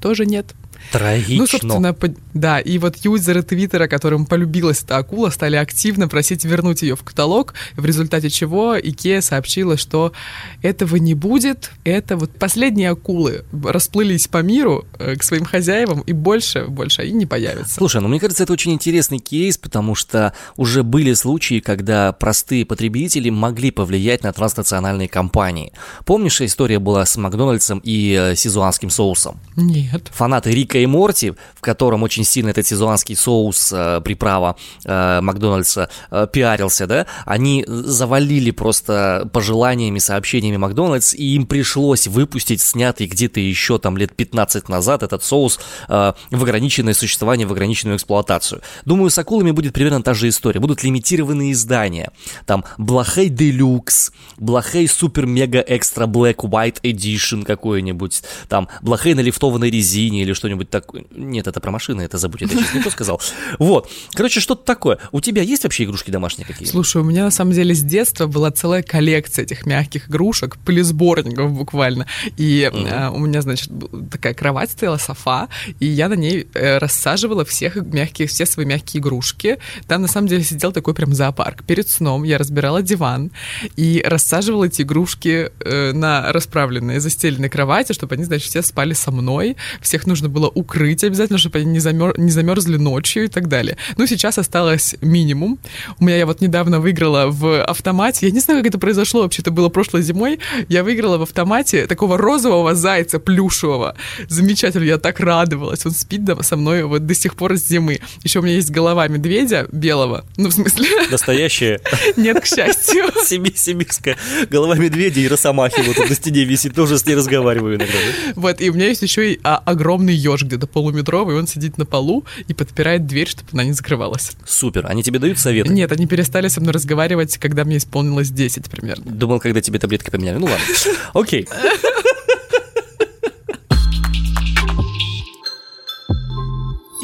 тоже 0.01 0.25
нет. 0.25 0.53
Трагично. 0.91 1.37
Ну, 1.37 1.47
собственно, 1.47 1.93
по- 1.93 2.13
да, 2.33 2.59
и 2.59 2.77
вот 2.77 2.97
юзеры 2.97 3.43
Твиттера, 3.43 3.87
которым 3.87 4.25
полюбилась 4.25 4.83
эта 4.83 4.97
акула, 4.97 5.29
стали 5.29 5.55
активно 5.55 6.07
просить 6.07 6.45
вернуть 6.45 6.81
ее 6.81 6.95
в 6.95 7.03
каталог, 7.03 7.53
в 7.75 7.85
результате 7.85 8.29
чего 8.29 8.77
Икея 8.79 9.21
сообщила, 9.21 9.77
что 9.77 10.13
этого 10.61 10.95
не 10.97 11.13
будет, 11.13 11.71
это 11.83 12.17
вот 12.17 12.31
последние 12.37 12.89
акулы 12.89 13.45
расплылись 13.63 14.27
по 14.27 14.37
миру 14.41 14.85
э, 14.99 15.15
к 15.15 15.23
своим 15.23 15.45
хозяевам, 15.45 16.01
и 16.01 16.13
больше, 16.13 16.65
больше 16.67 17.01
они 17.01 17.11
не 17.13 17.25
появятся. 17.25 17.75
Слушай, 17.75 18.01
ну 18.01 18.07
мне 18.07 18.19
кажется, 18.19 18.43
это 18.43 18.53
очень 18.53 18.73
интересный 18.73 19.19
кейс, 19.19 19.57
потому 19.57 19.95
что 19.95 20.33
уже 20.57 20.83
были 20.83 21.13
случаи, 21.13 21.59
когда 21.59 22.11
простые 22.11 22.65
потребители 22.65 23.29
могли 23.29 23.71
повлиять 23.71 24.23
на 24.23 24.33
транснациональные 24.33 25.07
компании. 25.07 25.73
Помнишь, 26.05 26.41
история 26.41 26.79
была 26.79 27.05
с 27.05 27.15
Макдональдсом 27.17 27.79
и 27.83 28.17
э, 28.19 28.35
сизуанским 28.35 28.89
соусом? 28.89 29.39
Нет. 29.55 30.09
Фанаты 30.11 30.51
Рика 30.73 30.79
и 30.79 30.85
Морти, 30.85 31.33
в 31.55 31.61
котором 31.61 32.03
очень 32.03 32.23
сильно 32.23 32.49
этот 32.49 32.65
сизуанский 32.65 33.15
соус, 33.15 33.71
э, 33.71 34.01
приправа 34.03 34.55
э, 34.85 35.21
Макдональдса 35.21 35.89
э, 36.09 36.27
пиарился, 36.31 36.87
да, 36.87 37.05
они 37.25 37.63
завалили 37.67 38.51
просто 38.51 39.29
пожеланиями, 39.31 39.99
сообщениями 39.99 40.57
Макдональдс, 40.57 41.13
и 41.13 41.35
им 41.35 41.45
пришлось 41.45 42.07
выпустить 42.07 42.61
снятый 42.61 43.07
где-то 43.07 43.39
еще 43.39 43.77
там 43.77 43.97
лет 43.97 44.15
15 44.15 44.69
назад 44.69 45.03
этот 45.03 45.23
соус 45.23 45.59
э, 45.87 46.13
в 46.31 46.43
ограниченное 46.43 46.93
существование, 46.93 47.47
в 47.47 47.51
ограниченную 47.51 47.97
эксплуатацию. 47.97 48.61
Думаю, 48.85 49.09
с 49.09 49.17
акулами 49.17 49.51
будет 49.51 49.73
примерно 49.73 50.01
та 50.01 50.13
же 50.13 50.29
история. 50.29 50.59
Будут 50.59 50.83
лимитированные 50.83 51.51
издания. 51.51 52.11
Там 52.45 52.65
Блахей 52.77 53.29
Делюкс, 53.29 54.11
Блахей 54.37 54.87
Супер 54.87 55.25
Мега 55.25 55.63
Экстра 55.65 56.07
Black 56.07 56.37
White 56.37 56.81
Edition 56.81 57.43
какой-нибудь, 57.45 58.23
там 58.49 58.67
Блахей 58.81 59.13
на 59.13 59.19
лифтованной 59.19 59.69
резине 59.69 60.23
или 60.23 60.33
что-нибудь 60.33 60.62
такое. 60.69 61.05
Нет, 61.11 61.47
это 61.47 61.59
про 61.59 61.71
машины, 61.71 62.01
это 62.01 62.17
забудь, 62.17 62.41
это 62.41 62.53
сейчас 62.53 62.73
не 62.73 62.81
то 62.81 62.89
сказал. 62.89 63.21
Вот. 63.59 63.89
Короче, 64.13 64.39
что-то 64.39 64.63
такое. 64.63 64.99
У 65.11 65.21
тебя 65.21 65.41
есть 65.41 65.63
вообще 65.63 65.83
игрушки 65.83 66.11
домашние 66.11 66.45
какие? 66.45 66.67
Слушай, 66.67 67.01
у 67.01 67.05
меня 67.05 67.23
на 67.23 67.31
самом 67.31 67.53
деле 67.53 67.73
с 67.73 67.81
детства 67.81 68.27
была 68.27 68.51
целая 68.51 68.83
коллекция 68.83 69.43
этих 69.43 69.65
мягких 69.65 70.09
игрушек, 70.09 70.57
пылесборников 70.57 71.51
буквально. 71.51 72.07
И 72.37 72.69
э, 72.71 73.09
у 73.09 73.19
меня, 73.19 73.41
значит, 73.41 73.69
такая 74.11 74.33
кровать 74.33 74.71
стояла, 74.71 74.97
софа, 74.97 75.49
и 75.79 75.85
я 75.85 76.09
на 76.09 76.13
ней 76.13 76.47
э, 76.53 76.77
рассаживала 76.77 77.45
всех 77.45 77.75
мягкие, 77.75 78.27
все 78.27 78.45
свои 78.45 78.65
мягкие 78.65 79.01
игрушки. 79.01 79.59
Там 79.87 80.01
на 80.01 80.07
самом 80.07 80.27
деле 80.27 80.43
сидел 80.43 80.71
такой 80.71 80.93
прям 80.93 81.13
зоопарк. 81.13 81.63
Перед 81.63 81.89
сном 81.89 82.23
я 82.23 82.37
разбирала 82.37 82.81
диван 82.81 83.31
и 83.75 84.03
рассаживала 84.05 84.65
эти 84.65 84.81
игрушки 84.81 85.51
э, 85.59 85.91
на 85.93 86.31
расправленные, 86.31 86.99
застеленные 86.99 87.49
кровати, 87.49 87.93
чтобы 87.93 88.15
они, 88.15 88.23
значит, 88.23 88.49
все 88.49 88.61
спали 88.61 88.93
со 88.93 89.11
мной. 89.11 89.55
Всех 89.81 90.07
нужно 90.07 90.29
было 90.29 90.42
укрыть 90.47 91.03
обязательно, 91.03 91.37
чтобы 91.37 91.59
они 91.59 91.71
не, 91.71 91.79
замер... 91.79 92.17
не 92.19 92.31
замерзли 92.31 92.77
ночью 92.77 93.25
и 93.25 93.27
так 93.27 93.47
далее. 93.47 93.77
Ну, 93.97 94.07
сейчас 94.07 94.37
осталось 94.37 94.95
минимум. 95.01 95.59
У 95.99 96.05
меня 96.05 96.17
я 96.17 96.25
вот 96.25 96.41
недавно 96.41 96.79
выиграла 96.79 97.27
в 97.27 97.63
автомате. 97.63 98.27
Я 98.27 98.31
не 98.31 98.39
знаю, 98.39 98.61
как 98.61 98.69
это 98.69 98.79
произошло, 98.79 99.21
вообще 99.21 99.41
это 99.41 99.51
было 99.51 99.69
прошлой 99.69 100.01
зимой. 100.01 100.39
Я 100.69 100.83
выиграла 100.83 101.17
в 101.17 101.23
автомате 101.23 101.87
такого 101.87 102.17
розового 102.17 102.75
зайца 102.75 103.19
плюшевого. 103.19 103.95
Замечательно, 104.27 104.83
я 104.83 104.97
так 104.97 105.19
радовалась. 105.19 105.85
Он 105.85 105.91
спит 105.91 106.23
со 106.41 106.55
мной 106.55 106.83
вот 106.83 107.05
до 107.05 107.13
сих 107.13 107.35
пор 107.35 107.57
с 107.57 107.67
зимы. 107.67 107.99
Еще 108.23 108.39
у 108.39 108.41
меня 108.41 108.55
есть 108.55 108.71
голова 108.71 109.07
медведя 109.07 109.67
белого. 109.71 110.25
Ну, 110.37 110.49
в 110.49 110.53
смысле, 110.53 110.87
Настоящая 111.11 111.81
нет, 112.15 112.39
к 112.41 112.45
счастью. 112.45 113.05
Сиби- 113.25 113.55
сибирская 113.55 114.17
голова 114.49 114.75
медведя 114.75 115.19
и 115.19 115.27
росомахи 115.27 115.81
вот 115.81 116.09
на 116.09 116.15
стене 116.15 116.43
висит, 116.45 116.75
тоже 116.75 116.97
с 116.97 117.05
ней 117.05 117.15
разговариваю 117.15 117.75
иногда. 117.75 117.93
да? 117.93 118.33
Вот, 118.35 118.61
и 118.61 118.69
у 118.69 118.73
меня 118.73 118.87
есть 118.87 119.01
еще 119.01 119.33
и 119.33 119.39
а, 119.43 119.61
огромный 119.65 120.13
этаж 120.33 120.43
где-то 120.43 120.67
полуметровый, 120.67 121.37
он 121.37 121.47
сидит 121.47 121.77
на 121.77 121.85
полу 121.85 122.25
и 122.47 122.53
подпирает 122.53 123.05
дверь, 123.05 123.27
чтобы 123.27 123.49
она 123.53 123.63
не 123.63 123.73
закрывалась. 123.73 124.31
Супер. 124.45 124.85
Они 124.87 125.03
тебе 125.03 125.19
дают 125.19 125.39
советы? 125.39 125.71
Нет, 125.71 125.91
они 125.91 126.07
перестали 126.07 126.47
со 126.47 126.61
мной 126.61 126.73
разговаривать, 126.73 127.37
когда 127.37 127.63
мне 127.63 127.77
исполнилось 127.77 128.29
10 128.29 128.69
примерно. 128.69 129.11
Думал, 129.11 129.39
когда 129.39 129.61
тебе 129.61 129.79
таблетки 129.79 130.09
поменяли. 130.09 130.37
Ну 130.37 130.45
ладно. 130.45 130.65
Окей. 131.13 131.47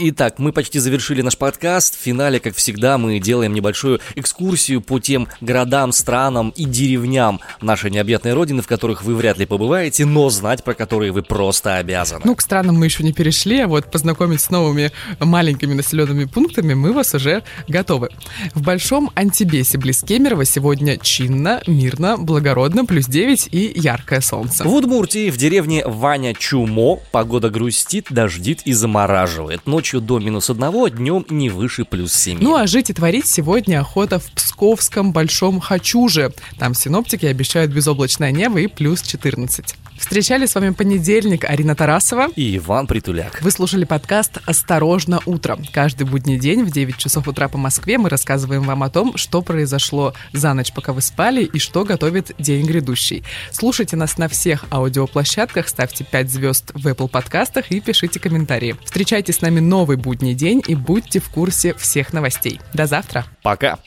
Итак, 0.02 0.40
мы 0.40 0.54
почти 0.54 0.80
завершили 0.80 1.22
наш 1.22 1.38
подкаст. 1.38 1.94
В 1.94 2.02
финале, 2.02 2.40
как 2.40 2.56
всегда, 2.56 2.98
мы 2.98 3.20
делаем 3.20 3.54
небольшую 3.54 4.00
экскурсию 4.16 4.80
по 4.80 4.98
тем 4.98 5.28
городам, 5.42 5.92
странам 5.92 6.54
и 6.56 6.64
деревням 6.64 7.42
нашей 7.60 7.92
необъятной 7.92 8.34
родины, 8.34 8.62
в 8.62 8.68
которых 8.68 9.04
вы 9.04 9.14
вряд 9.14 9.40
ли 9.40 9.46
побываете, 9.46 10.06
но 10.06 10.30
знать 10.30 10.64
про 10.64 10.74
которые 10.74 11.12
вы 11.12 11.22
просто 11.22 11.76
обязаны. 11.76 12.22
Ну, 12.24 12.34
к 12.34 12.40
странам 12.40 12.78
мы 12.78 12.86
еще 12.86 13.04
не 13.04 13.12
перешли, 13.12 13.60
а 13.60 13.68
вот 13.68 13.92
познакомить 13.92 14.40
с 14.40 14.50
новыми 14.50 14.94
маленькими 15.20 15.74
населенными 15.74 16.24
пунктами 16.24 16.74
мы 16.76 16.94
вас 16.94 17.14
уже 17.14 17.44
готовы. 17.68 18.08
В 18.54 18.62
Большом 18.62 19.12
Антибесе 19.16 19.78
близ 19.78 20.02
Кемерово 20.04 20.46
сегодня 20.46 20.98
чинно, 20.98 21.62
мирно, 21.68 22.18
благородно, 22.18 22.86
плюс 22.86 23.06
9 23.08 23.50
и 23.52 23.74
яркое 23.76 24.22
солнце. 24.22 24.64
В 24.64 24.74
Удмуртии, 24.74 25.30
в 25.30 25.36
деревне 25.36 25.84
Ваня 25.86 26.34
Чумо, 26.34 27.02
погода 27.12 27.50
грустит, 27.50 28.08
дождит 28.10 28.62
и 28.64 28.72
замораживает. 28.72 29.68
Ночью 29.68 29.89
до 29.98 30.20
минус 30.20 30.50
одного, 30.50 30.88
днем 30.88 31.26
не 31.30 31.50
выше 31.50 31.86
плюс 31.86 32.14
7. 32.14 32.38
Ну 32.40 32.56
а 32.56 32.68
жить 32.68 32.92
и 32.92 32.94
творить 32.94 33.26
сегодня 33.26 33.80
охота 33.80 34.20
в 34.20 34.32
Псковском 34.32 35.12
Большом 35.12 35.60
Хачуже. 35.60 36.32
Там 36.60 36.76
синоптики 36.76 37.26
обещают 37.26 37.72
безоблачное 37.72 38.32
небо 38.32 38.60
и 38.60 38.68
плюс 38.68 39.02
14. 39.02 39.76
Встречали 40.00 40.46
с 40.46 40.56
вами 40.56 40.70
понедельник 40.70 41.44
Арина 41.44 41.76
Тарасова 41.76 42.30
и 42.36 42.56
Иван 42.58 42.88
Притуляк. 42.88 43.42
Вы 43.42 43.52
слушали 43.52 43.84
подкаст 43.84 44.38
«Осторожно, 44.46 45.20
утро». 45.26 45.60
Каждый 45.74 46.08
будний 46.08 46.40
день 46.40 46.64
в 46.64 46.72
9 46.72 46.98
часов 46.98 47.28
утра 47.28 47.50
по 47.50 47.58
Москве 47.58 47.98
мы 47.98 48.08
рассказываем 48.08 48.64
вам 48.64 48.84
о 48.84 48.90
том, 48.90 49.18
что 49.18 49.42
произошло 49.42 50.14
за 50.32 50.54
ночь, 50.54 50.72
пока 50.72 50.94
вы 50.94 51.02
спали, 51.02 51.44
и 51.44 51.60
что 51.60 51.84
готовит 51.84 52.32
день 52.40 52.66
грядущий. 52.66 53.24
Слушайте 53.52 53.98
нас 53.98 54.18
на 54.18 54.30
всех 54.30 54.66
аудиоплощадках, 54.72 55.68
ставьте 55.68 56.06
5 56.06 56.32
звезд 56.32 56.72
в 56.74 56.88
Apple 56.88 57.10
подкастах 57.10 57.70
и 57.70 57.82
пишите 57.82 58.22
комментарии. 58.22 58.78
Встречайте 58.86 59.34
с 59.34 59.42
нами 59.42 59.60
новый 59.80 59.96
будний 59.96 60.34
день 60.34 60.62
и 60.68 60.76
будьте 60.76 61.22
в 61.22 61.30
курсе 61.30 61.74
всех 61.74 62.12
новостей. 62.12 62.60
До 62.74 62.86
завтра. 62.86 63.26
Пока. 63.42 63.80